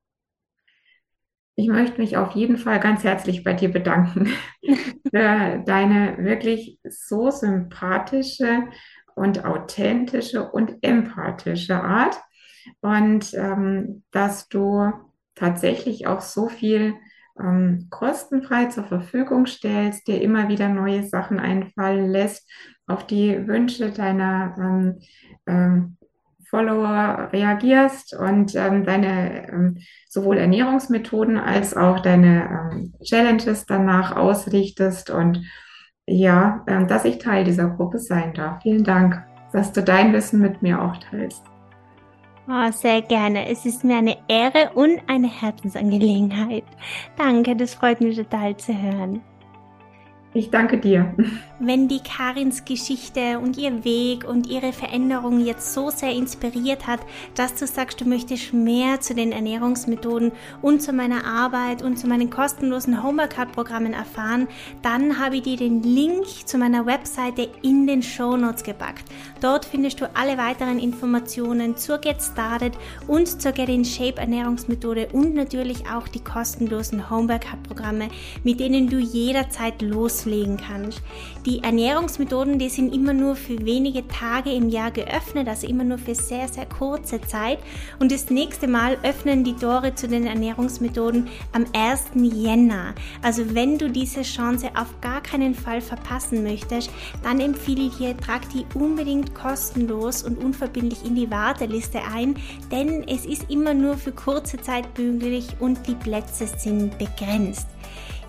[1.55, 4.29] Ich möchte mich auf jeden Fall ganz herzlich bei dir bedanken
[5.11, 8.69] für deine wirklich so sympathische
[9.15, 12.19] und authentische und empathische Art.
[12.81, 14.93] Und ähm, dass du
[15.35, 16.95] tatsächlich auch so viel
[17.39, 22.49] ähm, kostenfrei zur Verfügung stellst, dir immer wieder neue Sachen einfallen lässt,
[22.87, 24.99] auf die Wünsche deiner ähm,
[25.47, 25.97] ähm,
[26.53, 35.09] Follower reagierst und ähm, deine ähm, sowohl Ernährungsmethoden als auch deine ähm, Challenges danach ausrichtest
[35.09, 35.43] und
[36.07, 38.63] ja, ähm, dass ich Teil dieser Gruppe sein darf.
[38.63, 39.25] Vielen Dank,
[39.55, 41.43] dass du dein Wissen mit mir auch teilst.
[42.47, 43.49] Oh, sehr gerne.
[43.49, 46.65] Es ist mir eine Ehre und eine Herzensangelegenheit.
[47.17, 49.23] Danke, das freut mich total zu hören.
[50.35, 51.15] Ich danke dir.
[51.59, 57.01] Wenn die Karins Geschichte und ihr Weg und ihre Veränderung jetzt so sehr inspiriert hat,
[57.35, 62.07] dass du sagst, du möchtest mehr zu den Ernährungsmethoden und zu meiner Arbeit und zu
[62.07, 64.49] meinen kostenlosen Homeworkout-Programmen erfahren,
[64.81, 69.05] dann habe ich dir den Link zu meiner Webseite in den Show Notes gepackt.
[69.43, 72.73] Dort findest du alle weiteren Informationen zur Get Started
[73.07, 78.09] und zur Get in Shape Ernährungsmethode und natürlich auch die kostenlosen Homeworkout-Programme,
[78.45, 81.03] mit denen du jederzeit los loslegen kannst.
[81.47, 85.99] Die Ernährungsmethoden, die sind immer nur für wenige Tage im Jahr geöffnet, also immer nur
[85.99, 87.59] für sehr, sehr kurze Zeit.
[87.99, 92.11] Und das nächste Mal öffnen die Tore zu den Ernährungsmethoden am 1.
[92.15, 92.95] Jänner.
[93.23, 96.91] Also wenn du diese Chance auf gar keinen Fall verpassen möchtest,
[97.23, 102.37] dann empfehle ich dir, trag die unbedingt kostenlos und unverbindlich in die Warteliste ein,
[102.71, 107.72] denn es ist immer nur für kurze Zeit möglich und die Plätze sind begrenzt.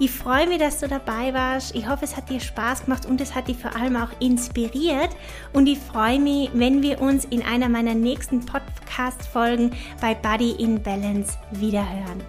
[0.03, 1.73] Ich freue mich, dass du dabei warst.
[1.75, 5.11] Ich hoffe, es hat dir Spaß gemacht und es hat dich vor allem auch inspiriert.
[5.53, 10.83] Und ich freue mich, wenn wir uns in einer meiner nächsten Podcast-Folgen bei Body in
[10.83, 12.21] Balance wiederhören.